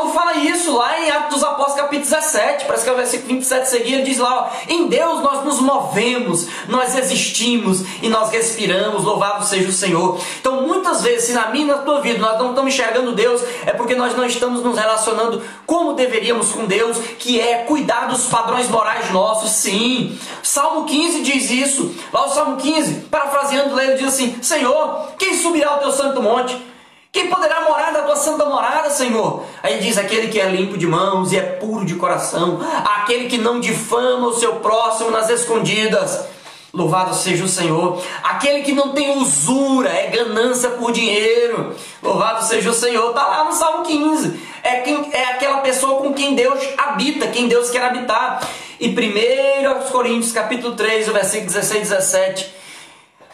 [0.00, 3.28] Paulo fala isso lá em Atos dos Apóstolos, capítulo 17, parece que é o versículo
[3.34, 8.30] 27 seguir, ele diz lá: ó, em Deus nós nos movemos, nós existimos e nós
[8.30, 10.18] respiramos, louvado seja o Senhor.
[10.40, 13.42] Então, muitas vezes, se na minha e na tua vida nós não estamos enxergando Deus,
[13.66, 18.24] é porque nós não estamos nos relacionando como deveríamos com Deus, que é cuidar dos
[18.24, 20.18] padrões morais nossos, sim.
[20.42, 25.72] Salmo 15 diz isso, lá o Salmo 15, parafraseando ele diz assim: Senhor, quem subirá
[25.72, 26.69] ao teu santo monte?
[27.12, 29.44] Quem poderá morar na tua santa morada, Senhor?
[29.64, 33.36] Aí diz aquele que é limpo de mãos e é puro de coração, aquele que
[33.36, 36.24] não difama o seu próximo nas escondidas.
[36.72, 38.00] Louvado seja o Senhor.
[38.22, 41.74] Aquele que não tem usura, é ganância por dinheiro.
[42.00, 43.08] Louvado seja o Senhor.
[43.08, 44.40] Está lá no Salmo 15.
[44.62, 48.48] É, quem, é aquela pessoa com quem Deus habita, quem Deus quer habitar.
[48.78, 52.59] E 1 Coríntios capítulo 3, o versículo 16 e 17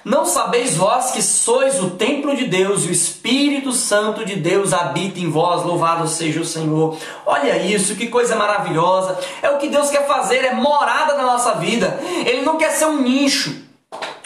[0.07, 4.73] não sabeis vós que sois o templo de Deus e o Espírito Santo de Deus
[4.73, 6.97] habita em vós, louvado seja o Senhor.
[7.27, 9.19] Olha isso, que coisa maravilhosa.
[9.43, 11.99] É o que Deus quer fazer, é morada na nossa vida.
[12.25, 13.67] Ele não quer ser um nicho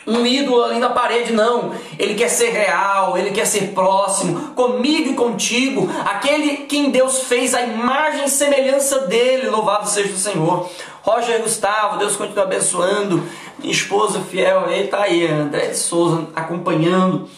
[0.06, 1.72] um ídolo ali na parede, não.
[1.98, 7.54] Ele quer ser real, ele quer ser próximo, comigo e contigo, aquele quem Deus fez
[7.54, 10.68] a imagem e semelhança dele, louvado seja o Senhor.
[11.02, 13.22] Roger Gustavo, Deus continua abençoando,
[13.58, 17.28] minha esposa fiel, ele está aí, André de Souza acompanhando.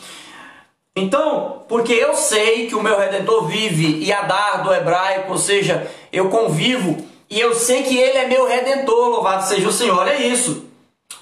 [0.95, 5.91] Então, porque eu sei que o meu Redentor vive e Adar do hebraico, ou seja,
[6.13, 10.19] eu convivo e eu sei que ele é meu Redentor, louvado seja o Senhor, é
[10.19, 10.67] isso.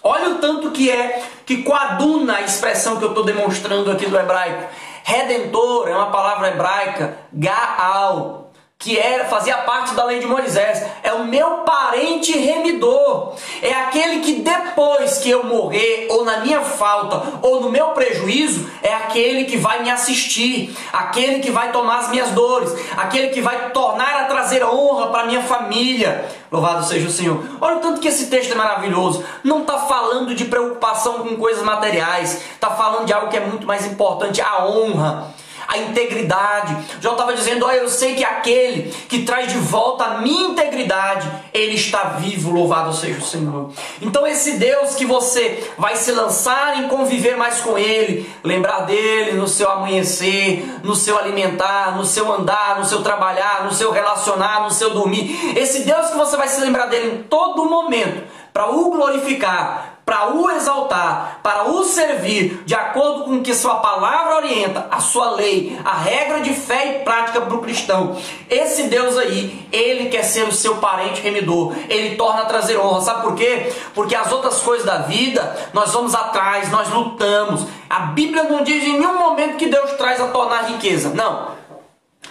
[0.03, 4.19] Olha o tanto que é, que coaduna a expressão que eu estou demonstrando aqui do
[4.19, 4.65] hebraico.
[5.05, 8.40] Redentor é uma palavra hebraica, Gaal,
[8.81, 13.35] que era, fazia parte da lei de Moisés, é o meu parente remidor.
[13.61, 18.71] É aquele que depois que eu morrer, ou na minha falta, ou no meu prejuízo,
[18.83, 23.43] é aquele que vai me assistir, aquele que vai tomar as minhas dores, aquele que
[23.43, 26.25] vai tornar a trazer honra para minha família.
[26.51, 27.45] Louvado seja o Senhor.
[27.61, 29.23] Olha o tanto que esse texto é maravilhoso.
[29.45, 33.67] Não está falando de preocupação com coisas materiais, está falando de algo que é muito
[33.67, 35.35] mais importante, a honra
[35.71, 36.77] a integridade.
[37.01, 41.31] Já estava dizendo: Olha, eu sei que aquele que traz de volta a minha integridade,
[41.55, 43.71] ele está vivo, louvado seja o Senhor.
[44.03, 49.33] Então, esse Deus que você vai se lançar em conviver mais com Ele, lembrar dele
[49.33, 54.65] no seu amanhecer, no seu alimentar, no seu andar, no seu trabalhar, no seu relacionar,
[54.65, 55.57] no seu dormir.
[55.57, 60.35] Esse Deus que você vai se lembrar dele em todo momento, para o glorificar, para
[60.35, 65.31] o exaltar, para o servir, de acordo com o que sua palavra orienta, a sua
[65.33, 68.17] lei, a regra de fé e prática para o cristão.
[68.49, 73.01] Esse Deus aí, ele quer ser o seu parente remidor, ele torna a trazer honra.
[73.03, 73.73] Sabe por quê?
[73.95, 77.67] Porque as outras coisas da vida, nós vamos atrás, nós lutamos.
[77.89, 81.11] A Bíblia não diz em nenhum momento que Deus traz a tornar riqueza.
[81.15, 81.60] Não.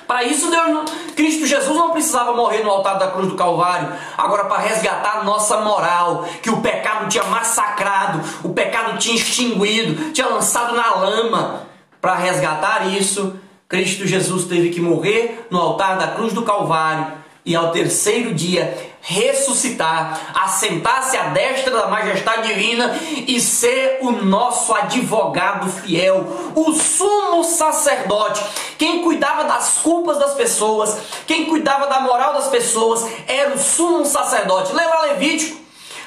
[0.10, 3.94] Para isso, Deus, Cristo Jesus não precisava morrer no altar da cruz do Calvário.
[4.18, 10.12] Agora, para resgatar a nossa moral, que o pecado tinha massacrado, o pecado tinha extinguido,
[10.12, 11.62] tinha lançado na lama.
[12.02, 13.36] Para resgatar isso,
[13.68, 17.06] Cristo Jesus teve que morrer no altar da cruz do Calvário
[17.46, 24.74] e ao terceiro dia ressuscitar, assentar-se à destra da majestade divina e ser o nosso
[24.74, 28.44] advogado fiel, o sumo sacerdote,
[28.78, 34.06] quem cuidava das culpas das pessoas, quem cuidava da moral das pessoas, era o sumo
[34.06, 34.74] sacerdote.
[34.74, 35.60] Lembra Levítico?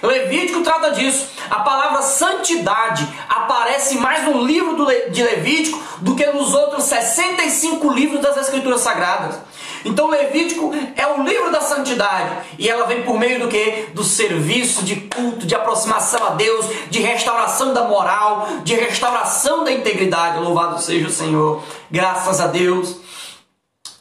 [0.02, 1.28] Levítico trata disso.
[1.48, 8.20] A palavra santidade aparece mais no livro de Levítico do que nos outros 65 livros
[8.20, 9.36] das Escrituras Sagradas.
[9.84, 13.86] Então Levítico é o livro da santidade e ela vem por meio do que?
[13.94, 19.72] Do serviço de culto, de aproximação a Deus, de restauração da moral, de restauração da
[19.72, 20.38] integridade.
[20.38, 21.62] Louvado seja o Senhor.
[21.90, 22.96] Graças a Deus.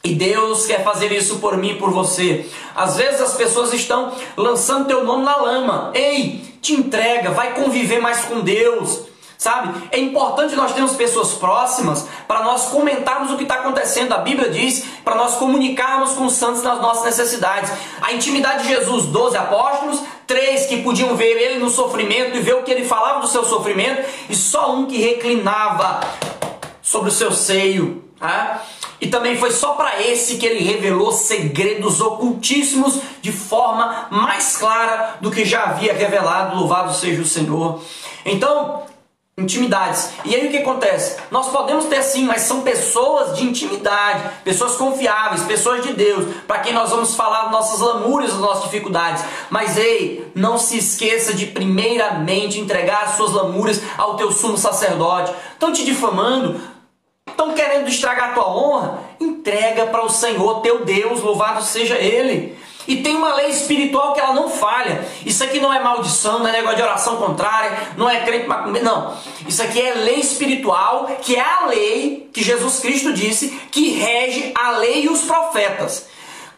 [0.04, 2.48] E Deus quer fazer isso por mim e por você.
[2.74, 5.92] Às vezes as pessoas estão lançando teu nome na lama.
[5.94, 9.11] Ei, te entrega, vai conviver mais com Deus.
[9.42, 9.88] Sabe?
[9.90, 14.12] É importante nós termos pessoas próximas para nós comentarmos o que está acontecendo.
[14.12, 17.72] A Bíblia diz para nós comunicarmos com os santos nas nossas necessidades.
[18.00, 22.54] A intimidade de Jesus, 12 apóstolos, três que podiam ver ele no sofrimento e ver
[22.54, 25.98] o que ele falava do seu sofrimento, e só um que reclinava
[26.80, 28.04] sobre o seu seio.
[28.20, 28.62] Tá?
[29.00, 35.16] E também foi só para esse que ele revelou segredos ocultíssimos de forma mais clara
[35.20, 36.54] do que já havia revelado.
[36.54, 37.82] Louvado seja o Senhor.
[38.24, 38.91] Então,
[39.38, 40.10] intimidades.
[40.26, 41.16] E aí o que acontece?
[41.30, 46.58] Nós podemos ter sim, mas são pessoas de intimidade, pessoas confiáveis, pessoas de Deus, para
[46.58, 49.24] quem nós vamos falar nossas lamúrias, nossas dificuldades.
[49.48, 55.32] Mas ei, não se esqueça de primeiramente entregar as suas lamúrias ao teu sumo sacerdote.
[55.54, 56.60] Estão te difamando,
[57.26, 62.60] estão querendo estragar a tua honra, entrega para o Senhor teu Deus, louvado seja Ele.
[62.86, 65.06] E tem uma lei espiritual que ela não falha.
[65.24, 68.84] Isso aqui não é maldição, não é negócio de oração contrária, não é crente macumbeiro,
[68.84, 69.16] não.
[69.46, 74.52] Isso aqui é lei espiritual, que é a lei que Jesus Cristo disse que rege
[74.56, 76.08] a lei e os profetas.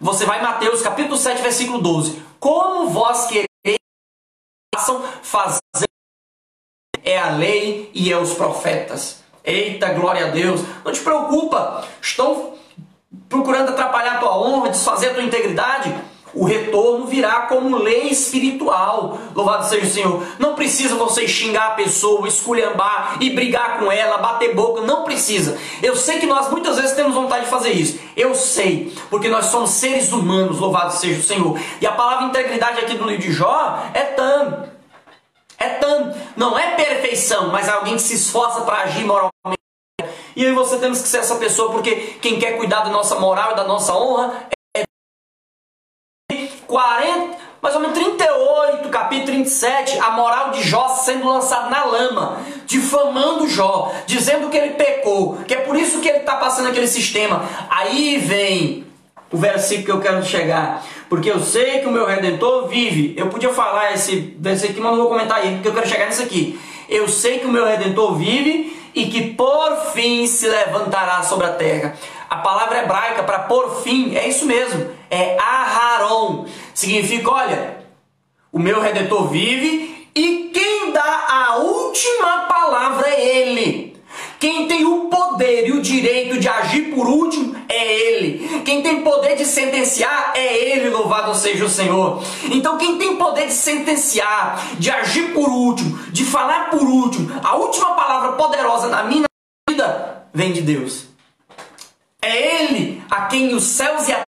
[0.00, 2.22] Você vai em Mateus capítulo 7, versículo 12.
[2.40, 3.48] Como vós quereis
[5.22, 5.60] fazer
[7.02, 9.22] é a lei e é os profetas.
[9.44, 10.62] Eita, glória a Deus.
[10.82, 11.86] Não te preocupa.
[12.00, 12.54] Estão
[13.28, 15.94] procurando atrapalhar a tua honra, desfazer a tua integridade
[16.34, 19.18] o retorno virá como lei espiritual.
[19.34, 20.26] Louvado seja o Senhor.
[20.38, 24.82] Não precisa você xingar a pessoa, esculhambar e brigar com ela, bater boca.
[24.82, 25.56] Não precisa.
[25.82, 28.00] Eu sei que nós muitas vezes temos vontade de fazer isso.
[28.16, 30.58] Eu sei, porque nós somos seres humanos.
[30.58, 31.58] Louvado seja o Senhor.
[31.80, 34.64] E a palavra integridade aqui do livro de Jó é tam.
[35.58, 36.12] É tam.
[36.36, 39.32] Não é perfeição, mas é alguém que se esforça para agir moralmente.
[40.36, 43.52] E aí você temos que ser essa pessoa, porque quem quer cuidar da nossa moral
[43.52, 44.48] e da nossa honra
[46.66, 52.38] 40, mais ou menos 38, capítulo 37, a moral de Jó sendo lançada na lama,
[52.66, 56.86] difamando Jó, dizendo que ele pecou, que é por isso que ele está passando aquele
[56.86, 57.42] sistema.
[57.70, 58.84] Aí vem
[59.32, 60.84] o versículo que eu quero chegar.
[61.08, 63.14] Porque eu sei que o meu redentor vive.
[63.16, 66.22] Eu podia falar esse versículo, mas não vou comentar aí, porque eu quero chegar nisso
[66.22, 66.58] aqui.
[66.88, 71.52] Eu sei que o meu redentor vive e que por fim se levantará sobre a
[71.52, 71.94] terra.
[72.30, 76.46] A palavra hebraica para por fim é isso mesmo, é Aharon.
[76.74, 77.78] Significa, olha,
[78.52, 83.94] o meu redentor vive e quem dá a última palavra é ele.
[84.38, 88.60] Quem tem o poder e o direito de agir por último é Ele.
[88.62, 92.22] Quem tem poder de sentenciar é Ele, louvado seja o Senhor.
[92.50, 97.56] Então, quem tem poder de sentenciar, de agir por último, de falar por último, a
[97.56, 99.24] última palavra poderosa na minha
[99.66, 101.06] vida vem de Deus.
[102.20, 104.23] É Ele a quem os céus e a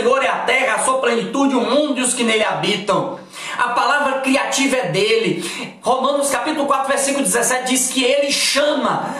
[0.00, 3.20] Senhor é a terra, a sua plenitude, o mundo e os que nele habitam.
[3.58, 5.44] A palavra criativa é dele.
[5.82, 9.16] Romanos capítulo 4, versículo 17 diz que ele chama.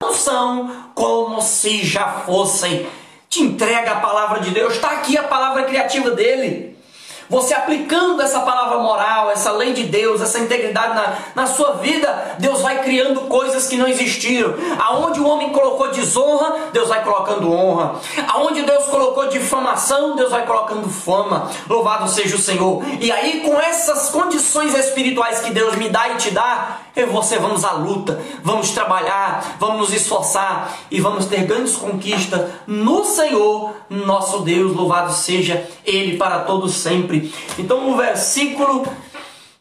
[0.00, 2.86] Não são como se já fossem.
[3.28, 4.74] Te entrega a palavra de Deus.
[4.74, 6.77] Está aqui a palavra criativa dele.
[7.28, 12.36] Você aplicando essa palavra moral, essa lei de Deus, essa integridade na, na sua vida,
[12.38, 14.54] Deus vai criando coisas que não existiram.
[14.78, 17.96] Aonde o homem colocou desonra, Deus vai colocando honra.
[18.28, 21.50] Aonde Deus colocou difamação, Deus vai colocando fama.
[21.68, 22.82] Louvado seja o Senhor.
[22.98, 27.10] E aí, com essas condições espirituais que Deus me dá e te dá, eu e
[27.10, 33.04] você vamos à luta, vamos trabalhar, vamos nos esforçar e vamos ter grandes conquistas no
[33.04, 34.74] Senhor, nosso Deus.
[34.74, 37.17] Louvado seja Ele para todos sempre.
[37.58, 38.86] Então o versículo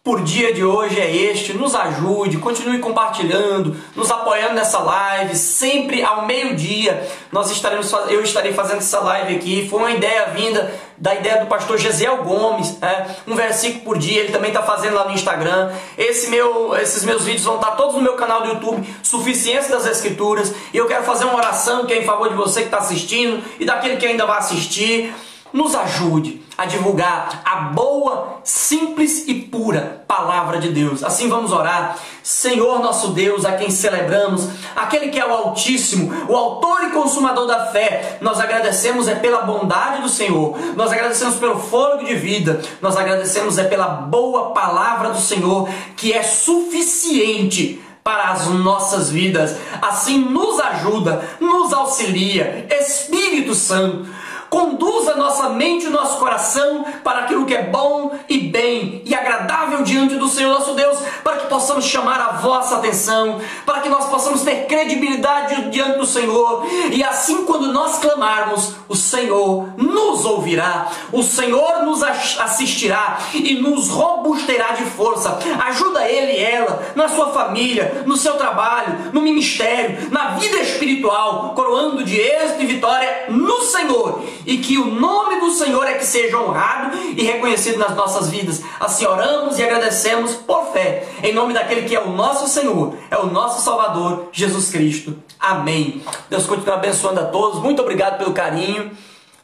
[0.08, 1.51] por dia de hoje é este.
[1.51, 5.36] Nos ajude, continue compartilhando, nos apoiando nessa live.
[5.36, 9.68] Sempre ao meio-dia nós estaremos, eu estarei fazendo essa live aqui.
[9.69, 13.18] Foi uma ideia vinda da ideia do pastor Gesiel Gomes, né?
[13.27, 14.22] um versículo por dia.
[14.22, 15.73] Ele também está fazendo lá no Instagram.
[15.98, 19.86] Esse meu, esses meus vídeos vão estar todos no meu canal do YouTube, Suficiência das
[19.86, 20.53] Escrituras.
[20.73, 23.44] E eu quero fazer uma oração que é em favor de você que está assistindo
[23.60, 25.14] e daquele que ainda vai assistir.
[25.57, 31.03] Nos ajude a divulgar a boa, simples e pura palavra de Deus.
[31.03, 31.97] Assim vamos orar.
[32.21, 37.47] Senhor nosso Deus, a quem celebramos, aquele que é o Altíssimo, o autor e consumador
[37.47, 42.61] da fé, nós agradecemos é pela bondade do Senhor, nós agradecemos pelo fôlego de vida,
[42.79, 49.55] nós agradecemos é pela boa palavra do Senhor, que é suficiente para as nossas vidas.
[49.81, 54.05] Assim nos ajuda, nos auxilia, Espírito Santo
[54.49, 59.84] Conduza nossa mente e nosso coração para aquilo que é bom e bem e agradável
[59.84, 64.06] diante do Senhor nosso Deus, para que possamos chamar a vossa atenção, para que nós
[64.06, 70.88] possamos ter credibilidade diante do Senhor, e assim quando nós clamarmos, o Senhor nos ouvirá,
[71.11, 75.38] o Senhor nos assistirá e nos robusterá de força.
[75.68, 81.53] Ajuda ele e ela na sua família, no seu trabalho, no ministério, na vida espiritual,
[81.56, 86.06] coroando de êxito e vitória no Senhor, e que o nome do Senhor é que
[86.06, 88.64] seja honrado e reconhecido nas nossas vidas.
[88.80, 93.18] Assim oramos e agradecemos por fé, em nome daquele que é o nosso Senhor, é
[93.18, 95.15] o nosso Salvador, Jesus Cristo.
[95.38, 96.02] Amém.
[96.30, 97.61] Deus continue abençoando a todos.
[97.61, 98.90] Muito obrigado pelo carinho.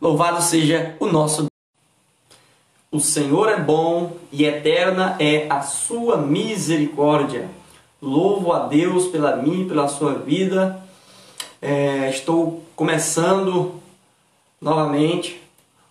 [0.02, 1.46] Louvado seja o nosso
[2.90, 7.50] o Senhor é bom e eterna é a sua misericórdia.
[8.00, 10.80] Louvo a Deus pela mim, pela sua vida.
[11.60, 13.82] É, estou começando
[14.64, 15.42] novamente.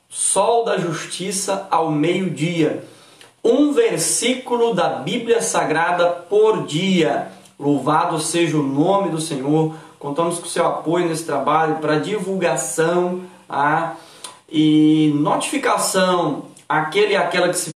[0.09, 2.85] Sol da Justiça ao meio-dia.
[3.45, 7.31] Um versículo da Bíblia Sagrada por dia.
[7.59, 9.75] Louvado seja o nome do Senhor.
[9.99, 13.95] Contamos com o seu apoio nesse trabalho para divulgação ah,
[14.51, 17.71] e notificação aquele e aquela que se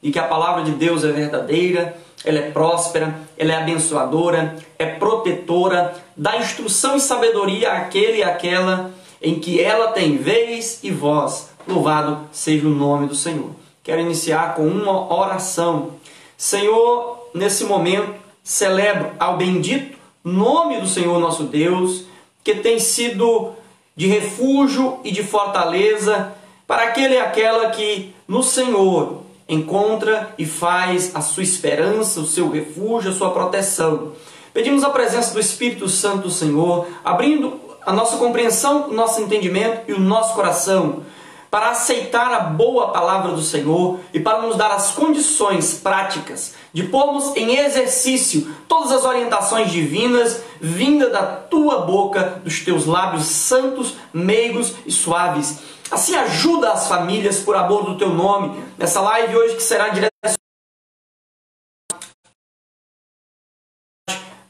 [0.00, 4.86] e que a palavra de Deus é verdadeira, ela é próspera, ela é abençoadora, é
[4.86, 11.50] protetora, dá instrução e sabedoria àquele e àquela em que ela tem vez e voz.
[11.66, 13.50] Louvado seja o nome do Senhor.
[13.82, 15.92] Quero iniciar com uma oração.
[16.36, 22.04] Senhor, nesse momento, celebro ao bendito nome do Senhor nosso Deus,
[22.44, 23.52] que tem sido
[23.96, 26.32] de refúgio e de fortaleza
[26.66, 32.50] para aquele e aquela que no Senhor encontra e faz a sua esperança, o seu
[32.50, 34.12] refúgio, a sua proteção.
[34.52, 39.82] Pedimos a presença do Espírito Santo do Senhor, abrindo a nossa compreensão, o nosso entendimento
[39.88, 41.02] e o nosso coração
[41.50, 46.82] para aceitar a boa palavra do Senhor e para nos dar as condições práticas de
[46.82, 53.94] pormos em exercício todas as orientações divinas vinda da tua boca, dos teus lábios santos,
[54.12, 55.58] meigos e suaves
[55.90, 58.62] Assim ajuda as famílias por amor do teu nome.
[58.76, 60.12] Nessa live hoje que será direto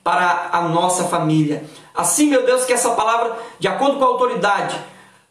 [0.08, 1.64] para a nossa família.
[1.94, 4.74] Assim, meu Deus, que essa palavra, de acordo com a autoridade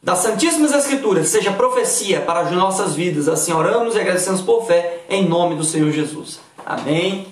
[0.03, 3.27] das Santíssimas Escrituras, seja profecia para as nossas vidas.
[3.27, 6.39] Assim oramos e agradecemos por fé, em nome do Senhor Jesus.
[6.63, 7.25] Amém.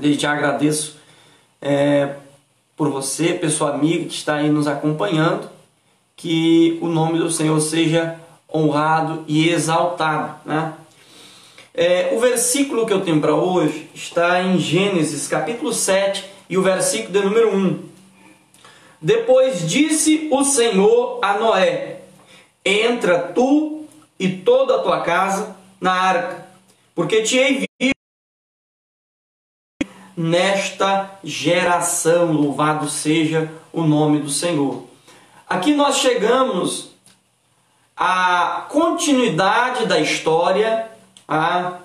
[0.00, 0.96] Desde já agradeço
[1.60, 2.14] é,
[2.74, 5.46] por você, pessoa amiga que está aí nos acompanhando
[6.16, 8.18] que o nome do Senhor seja
[8.50, 10.36] honrado e exaltado.
[10.46, 10.72] Né?
[11.74, 16.62] É, o versículo que eu tenho para hoje está em Gênesis capítulo 7 e o
[16.62, 17.88] versículo de número 1.
[19.00, 22.00] Depois disse o Senhor a Noé:
[22.64, 23.86] Entra tu
[24.18, 26.46] e toda a tua casa na arca,
[26.94, 27.68] porque te envio
[30.16, 32.32] nesta geração.
[32.32, 34.84] Louvado seja o nome do Senhor.
[35.48, 36.90] Aqui nós chegamos
[37.96, 40.90] à continuidade da história,
[41.26, 41.78] a,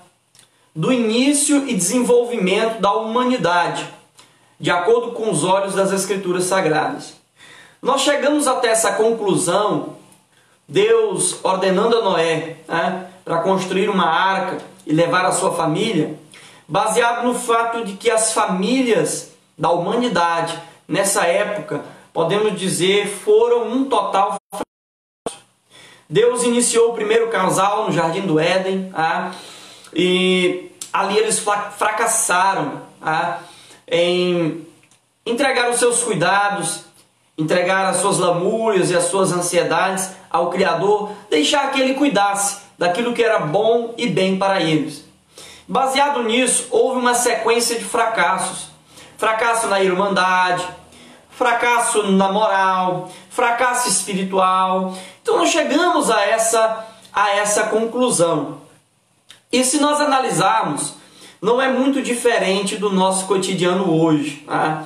[0.76, 3.88] do início e desenvolvimento da humanidade,
[4.60, 7.16] de acordo com os olhos das Escrituras Sagradas.
[7.82, 9.98] Nós chegamos até essa conclusão,
[10.68, 16.18] Deus ordenando a Noé né, para construir uma arca e levar a sua família,
[16.68, 20.58] baseado no fato de que as famílias da humanidade
[20.88, 24.36] nessa época podemos dizer, foram um total
[26.10, 29.32] Deus iniciou o primeiro casal no Jardim do Éden, ah,
[29.92, 33.40] e ali eles fracassaram ah,
[33.94, 34.66] em
[35.24, 36.82] entregar os seus cuidados,
[37.38, 43.14] entregar as suas lamúrias e as suas ansiedades ao Criador, deixar que Ele cuidasse daquilo
[43.14, 45.06] que era bom e bem para eles.
[45.68, 48.68] Baseado nisso, houve uma sequência de fracassos.
[49.16, 50.68] Fracasso na irmandade,
[51.30, 54.98] fracasso na moral, fracasso espiritual.
[55.22, 58.58] Então nós chegamos a essa, a essa conclusão.
[59.52, 60.96] E se nós analisarmos,
[61.44, 64.46] não é muito diferente do nosso cotidiano hoje.
[64.48, 64.86] Tá?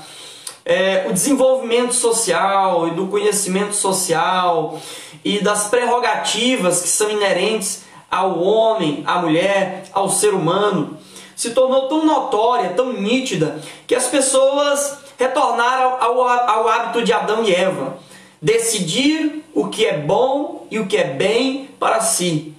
[0.65, 4.81] É, o desenvolvimento social e do conhecimento social
[5.23, 10.97] e das prerrogativas que são inerentes ao homem, à mulher, ao ser humano,
[11.35, 17.43] se tornou tão notória, tão nítida, que as pessoas retornaram ao, ao hábito de Adão
[17.43, 17.99] e Eva.
[18.41, 22.55] Decidir o que é bom e o que é bem para si.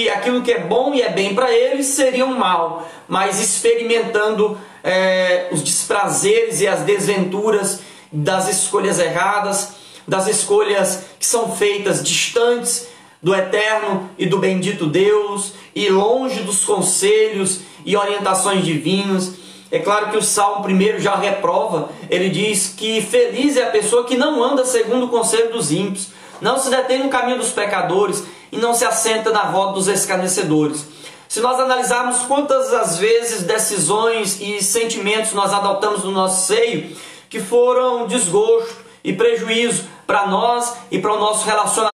[0.00, 4.58] Que aquilo que é bom e é bem para eles seria um mal, mas experimentando
[4.82, 9.74] é, os desprazeres e as desventuras das escolhas erradas,
[10.08, 12.88] das escolhas que são feitas distantes
[13.22, 19.34] do eterno e do bendito Deus e longe dos conselhos e orientações divinas.
[19.70, 24.04] É claro que o Salmo primeiro já reprova, ele diz que feliz é a pessoa
[24.04, 26.08] que não anda segundo o conselho dos ímpios,
[26.40, 30.86] não se detém no caminho dos pecadores e não se assenta na roda dos escarnecedores.
[31.28, 36.96] Se nós analisarmos quantas as vezes decisões e sentimentos nós adotamos no nosso seio
[37.28, 41.92] que foram desgosto e prejuízo para nós e para o nosso relacionamento,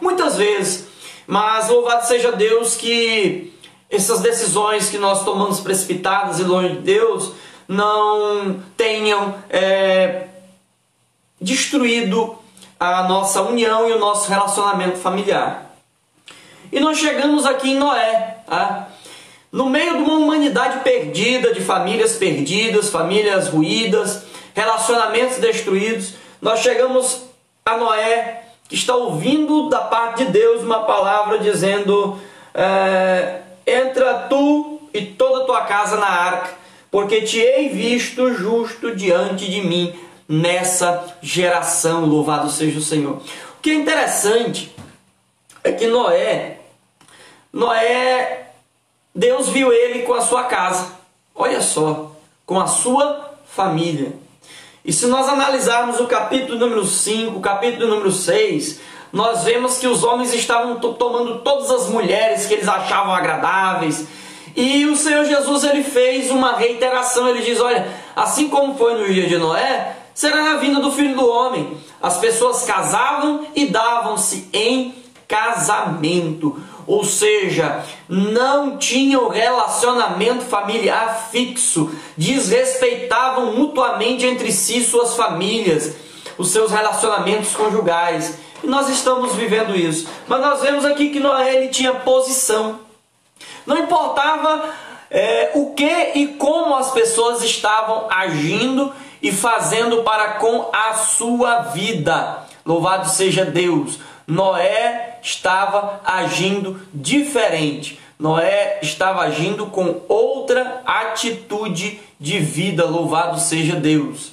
[0.00, 0.86] muitas vezes,
[1.26, 3.52] mas louvado seja Deus que
[3.90, 7.32] essas decisões que nós tomamos precipitadas e longe de Deus
[7.68, 10.28] não tenham é,
[11.40, 12.38] destruído
[12.78, 15.70] a nossa união e o nosso relacionamento familiar.
[16.70, 18.88] E nós chegamos aqui em Noé, tá?
[19.50, 24.24] no meio de uma humanidade perdida, de famílias perdidas, famílias ruídas,
[24.54, 27.22] relacionamentos destruídos, nós chegamos
[27.64, 32.18] a Noé, que está ouvindo da parte de Deus uma palavra dizendo:
[32.54, 36.50] é, Entra tu e toda a tua casa na arca,
[36.90, 39.94] porque te hei visto justo diante de mim
[40.28, 42.04] nessa geração.
[42.04, 43.16] Louvado seja o Senhor.
[43.16, 44.74] O que é interessante
[45.64, 46.58] é que Noé,
[47.52, 48.50] Noé,
[49.14, 50.92] Deus viu ele com a sua casa.
[51.34, 52.12] Olha só,
[52.44, 54.12] com a sua família.
[54.84, 58.80] E se nós analisarmos o capítulo número 5, o capítulo número 6,
[59.12, 64.06] nós vemos que os homens estavam tomando todas as mulheres que eles achavam agradáveis.
[64.54, 69.12] E o Senhor Jesus ele fez uma reiteração, ele diz: "Olha, assim como foi no
[69.12, 71.76] dia de Noé, será na vinda do Filho do homem.
[72.02, 74.94] As pessoas casavam e davam-se em
[75.28, 85.94] casamento, ou seja, não tinham relacionamento familiar fixo, desrespeitavam mutuamente entre si suas famílias,
[86.38, 88.38] os seus relacionamentos conjugais.
[88.64, 90.08] E nós estamos vivendo isso.
[90.26, 92.80] Mas nós vemos aqui que Noé ele tinha posição.
[93.66, 94.70] Não importava
[95.10, 98.92] é, o que e como as pessoas estavam agindo
[99.26, 102.44] e fazendo para com a sua vida.
[102.64, 103.98] Louvado seja Deus.
[104.24, 107.98] Noé estava agindo diferente.
[108.16, 112.84] Noé estava agindo com outra atitude de vida.
[112.84, 114.30] Louvado seja Deus.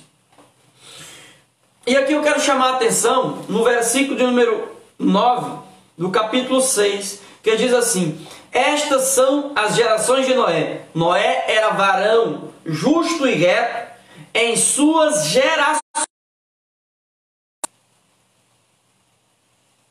[1.87, 5.57] E aqui eu quero chamar a atenção no versículo de número 9
[5.97, 10.81] do capítulo 6, que diz assim: Estas são as gerações de Noé.
[10.93, 13.92] Noé era varão justo e reto
[14.33, 15.81] em suas gerações.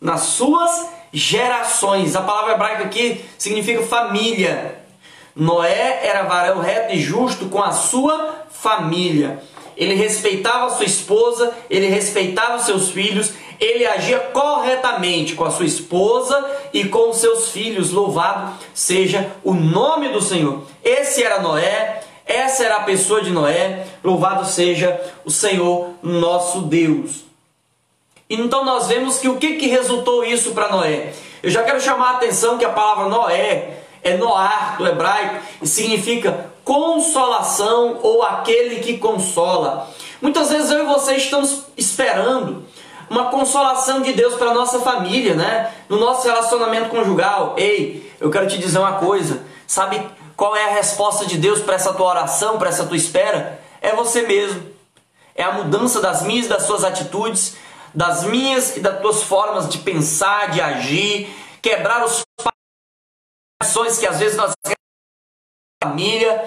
[0.00, 2.16] Nas suas gerações.
[2.16, 4.80] A palavra hebraica aqui significa família.
[5.34, 9.42] Noé era varão reto e justo com a sua família.
[9.76, 16.44] Ele respeitava sua esposa, ele respeitava seus filhos, ele agia corretamente com a sua esposa
[16.72, 17.90] e com os seus filhos.
[17.90, 20.64] Louvado seja o nome do Senhor.
[20.84, 27.24] Esse era Noé, essa era a pessoa de Noé, louvado seja o Senhor nosso Deus.
[28.28, 31.12] Então nós vemos que o que, que resultou isso para Noé?
[31.42, 35.66] Eu já quero chamar a atenção que a palavra Noé é Noar do hebraico e
[35.66, 39.88] significa consolação ou aquele que consola.
[40.20, 42.64] Muitas vezes eu e você estamos esperando
[43.10, 45.70] uma consolação de Deus para nossa família, né?
[45.88, 47.54] No nosso relacionamento conjugal.
[47.58, 49.42] Ei, eu quero te dizer uma coisa.
[49.66, 50.00] Sabe
[50.42, 53.62] qual é a resposta de Deus para essa tua oração, para essa tua espera?
[53.80, 54.72] É você mesmo.
[55.36, 57.56] É a mudança das minhas e das suas atitudes,
[57.94, 61.32] das minhas e das tuas formas de pensar, de agir,
[61.62, 62.24] quebrar os
[63.62, 64.52] padrões que às vezes nós
[65.80, 66.44] família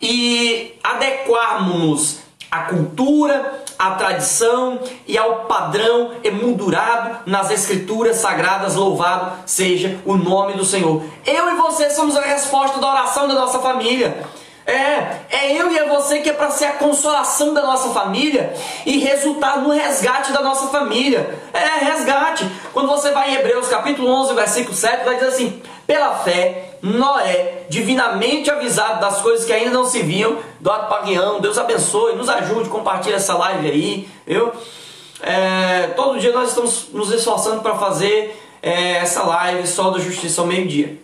[0.00, 2.20] e adequarmos
[2.50, 10.54] à cultura, à tradição e ao padrão emoldurado nas escrituras sagradas, louvado seja o nome
[10.54, 11.02] do Senhor.
[11.26, 14.26] Eu e você somos a resposta da oração da nossa família.
[14.66, 18.54] É, é eu e é você que é para ser a consolação da nossa família
[18.86, 21.38] e resultar no resgate da nossa família.
[21.52, 22.48] É, resgate.
[22.72, 27.64] Quando você vai em Hebreus capítulo 11, versículo 7, vai dizer assim: pela fé, Noé,
[27.68, 32.70] divinamente avisado das coisas que ainda não se viam, do paguião, Deus abençoe, nos ajude,
[32.70, 34.50] compartilhe essa live aí, viu?
[35.22, 40.40] É, todo dia nós estamos nos esforçando para fazer é, essa live só da justiça
[40.40, 41.03] ao meio-dia.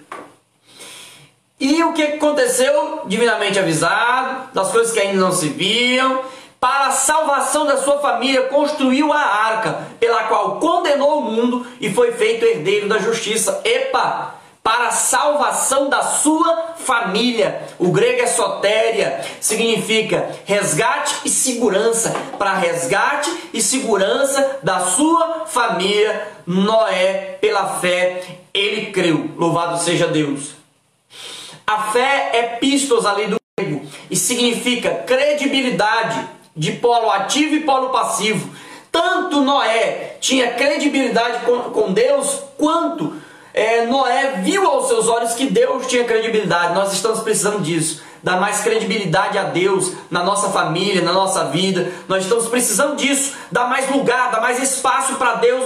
[1.61, 3.03] E o que aconteceu?
[3.05, 6.23] Divinamente avisado, das coisas que ainda não se viam,
[6.59, 11.93] para a salvação da sua família, construiu a arca, pela qual condenou o mundo e
[11.93, 13.61] foi feito herdeiro da justiça.
[13.65, 14.41] Epa!
[14.63, 17.63] para a salvação da sua família.
[17.79, 26.29] O grego é sotéria, significa resgate e segurança, para resgate e segurança da sua família.
[26.47, 28.23] Noé, pela fé,
[28.53, 29.31] ele creu.
[29.37, 30.60] Louvado seja Deus.
[31.71, 37.91] A fé é pistos ali do grego e significa credibilidade de polo ativo e polo
[37.91, 38.51] passivo.
[38.91, 43.15] Tanto Noé tinha credibilidade com, com Deus, quanto
[43.55, 46.75] é, Noé viu aos seus olhos que Deus tinha credibilidade.
[46.75, 48.03] Nós estamos precisando disso.
[48.21, 51.93] Dar mais credibilidade a Deus na nossa família, na nossa vida.
[52.09, 53.35] Nós estamos precisando disso.
[53.49, 55.65] Dar mais lugar, dar mais espaço para Deus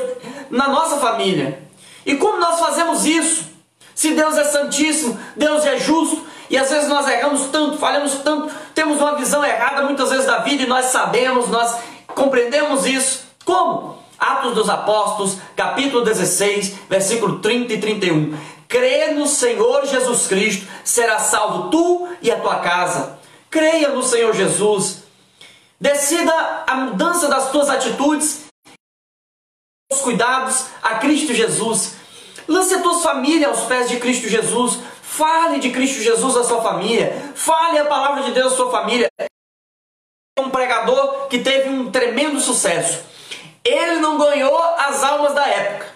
[0.51, 1.63] na nossa família.
[2.05, 3.54] E como nós fazemos isso?
[3.95, 8.53] Se Deus é santíssimo, Deus é justo, e às vezes nós erramos tanto, falhamos tanto,
[8.75, 11.77] temos uma visão errada muitas vezes da vida e nós sabemos, nós
[12.09, 13.25] compreendemos isso.
[13.45, 13.99] Como?
[14.19, 18.39] Atos dos Apóstolos, capítulo 16, versículo 30 e 31.
[18.69, 23.19] Crê no Senhor Jesus Cristo, será salvo tu e a tua casa.
[23.51, 25.05] Creia no Senhor Jesus.
[25.81, 26.33] Decida
[26.67, 28.45] a mudança das tuas atitudes,
[29.93, 31.95] os cuidados a Cristo Jesus.
[32.49, 34.79] Lance a tua família aos pés de Cristo Jesus.
[35.03, 37.33] Fale de Cristo Jesus à sua família.
[37.35, 39.09] Fale a palavra de Deus à sua família.
[40.39, 43.05] Um pregador que teve um tremendo sucesso.
[43.65, 45.87] Ele não ganhou as almas da época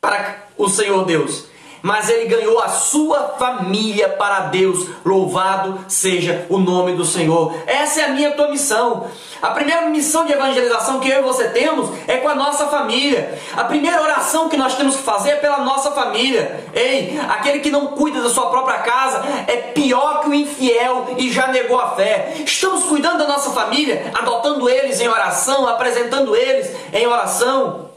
[0.00, 1.55] para o Senhor Deus
[1.86, 4.88] mas ele ganhou a sua família para Deus.
[5.04, 7.54] Louvado seja o nome do Senhor.
[7.64, 9.06] Essa é a minha tua missão.
[9.40, 13.38] A primeira missão de evangelização que eu e você temos é com a nossa família.
[13.56, 16.64] A primeira oração que nós temos que fazer é pela nossa família.
[16.74, 21.30] Ei, aquele que não cuida da sua própria casa é pior que o infiel e
[21.30, 22.34] já negou a fé.
[22.44, 27.90] Estamos cuidando da nossa família, adotando eles em oração, apresentando eles em oração.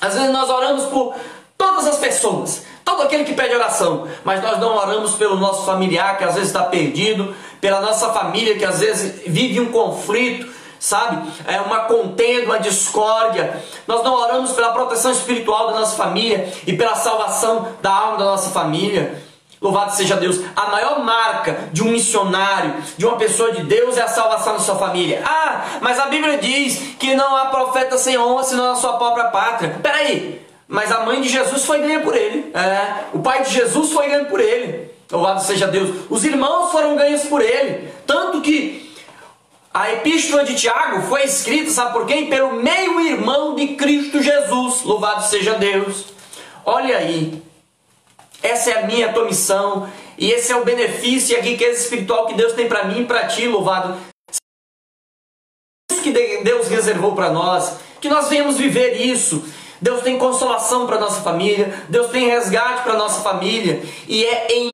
[0.00, 1.14] Às vezes nós oramos por
[1.58, 6.16] todas as pessoas, todo aquele que pede oração, mas nós não oramos pelo nosso familiar
[6.16, 10.50] que às vezes está perdido, pela nossa família que às vezes vive um conflito,
[10.80, 11.30] sabe?
[11.46, 13.62] É uma contenda, uma discórdia.
[13.86, 18.24] Nós não oramos pela proteção espiritual da nossa família e pela salvação da alma da
[18.24, 19.22] nossa família.
[19.60, 20.40] Louvado seja Deus.
[20.56, 24.60] A maior marca de um missionário, de uma pessoa de Deus, é a salvação da
[24.60, 25.22] sua família.
[25.26, 29.24] Ah, mas a Bíblia diz que não há profeta sem honra senão na sua própria
[29.24, 29.78] pátria.
[29.82, 32.52] Peraí, mas a mãe de Jesus foi ganha por ele.
[32.54, 34.90] É, o pai de Jesus foi ganho por ele.
[35.10, 36.04] Louvado seja Deus.
[36.10, 37.88] Os irmãos foram ganhos por ele.
[38.06, 38.94] Tanto que
[39.72, 42.28] a epístola de Tiago foi escrita, sabe por quem?
[42.28, 44.82] Pelo meio-irmão de Cristo Jesus.
[44.82, 46.04] Louvado seja Deus.
[46.66, 47.42] Olha aí.
[48.42, 49.90] Essa é a minha tua missão.
[50.18, 53.06] E esse é o benefício e a riqueza espiritual que Deus tem para mim e
[53.06, 53.96] para ti, louvado.
[55.90, 57.78] Isso que Deus reservou para nós.
[58.02, 59.42] Que nós venhamos viver isso
[59.80, 64.70] Deus tem consolação para nossa família, Deus tem resgate para nossa família, e é em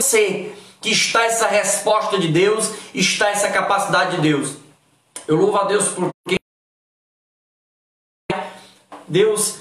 [0.00, 4.56] você que está essa resposta de Deus, está essa capacidade de Deus.
[5.26, 6.36] Eu louvo a Deus porque
[9.06, 9.58] Deus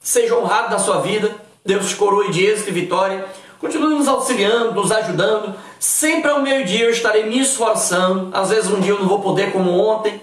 [0.00, 1.34] seja honrado na sua vida,
[1.64, 3.26] Deus te coroe de êxito e vitória.
[3.58, 5.58] Continue nos auxiliando, nos ajudando.
[5.80, 8.30] Sempre ao meio-dia eu estarei me esforçando.
[8.36, 10.20] Às vezes um dia eu não vou poder como ontem,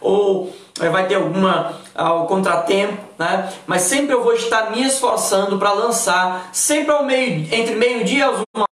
[0.00, 3.52] ou é, vai ter alguma ao contratempo, né?
[3.66, 8.56] Mas sempre eu vou estar me esforçando para lançar, sempre ao meio, entre meio-dia e
[8.56, 8.70] uma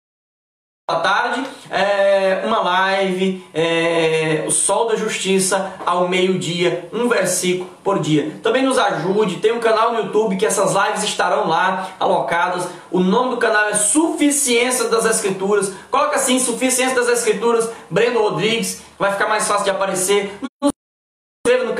[0.89, 7.99] da tarde, é, uma live, é, o Sol da Justiça ao meio-dia, um versículo por
[7.99, 8.34] dia.
[8.43, 12.68] Também nos ajude, tem um canal no YouTube que essas lives estarão lá alocadas.
[12.91, 15.72] O nome do canal é Suficiência das Escrituras.
[15.89, 20.34] Coloca assim, Suficiência das Escrituras, Breno Rodrigues, vai ficar mais fácil de aparecer.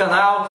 [0.02, 0.46] Canal,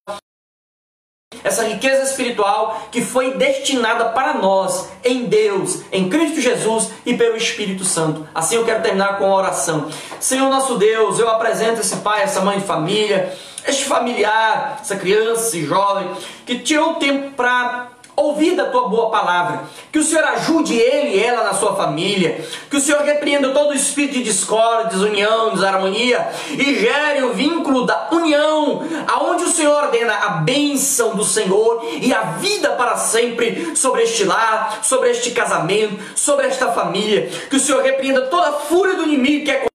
[1.41, 7.37] essa riqueza espiritual que foi destinada para nós em Deus, em Cristo Jesus e pelo
[7.37, 8.27] Espírito Santo.
[8.35, 9.89] Assim eu quero terminar com a oração.
[10.19, 13.33] Senhor nosso Deus, eu apresento esse pai, essa mãe de família,
[13.65, 16.11] este familiar, essa criança, esse jovem
[16.45, 17.87] que tirou tempo para
[18.17, 19.65] ouvir da tua boa palavra.
[19.91, 22.43] Que o Senhor ajude ele e ela na sua família.
[22.69, 27.85] Que o Senhor repreenda todo o espírito de discórdia, desunião, desarmonia e gere o vínculo
[27.85, 33.75] da união, aonde o Senhor ordena a bênção do Senhor e a vida para sempre
[33.75, 37.29] sobre este lar, sobre este casamento, sobre esta família.
[37.49, 39.67] Que o Senhor repreenda toda a fúria do inimigo que é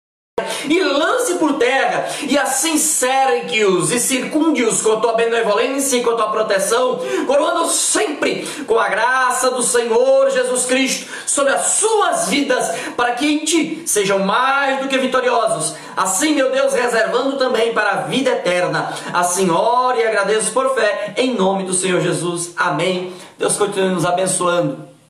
[0.69, 6.11] e lance por terra, e assim cerque-os e circunde-os com a tua benevolência e com
[6.11, 12.29] a tua proteção, coroando sempre com a graça do Senhor Jesus Cristo sobre as suas
[12.29, 15.75] vidas, para que em ti sejam mais do que vitoriosos.
[15.97, 18.93] Assim, meu Deus, reservando também para a vida eterna.
[19.13, 22.53] Assim, ore e agradeço por fé, em nome do Senhor Jesus.
[22.57, 23.13] Amém.
[23.39, 24.92] Deus continue nos abençoando.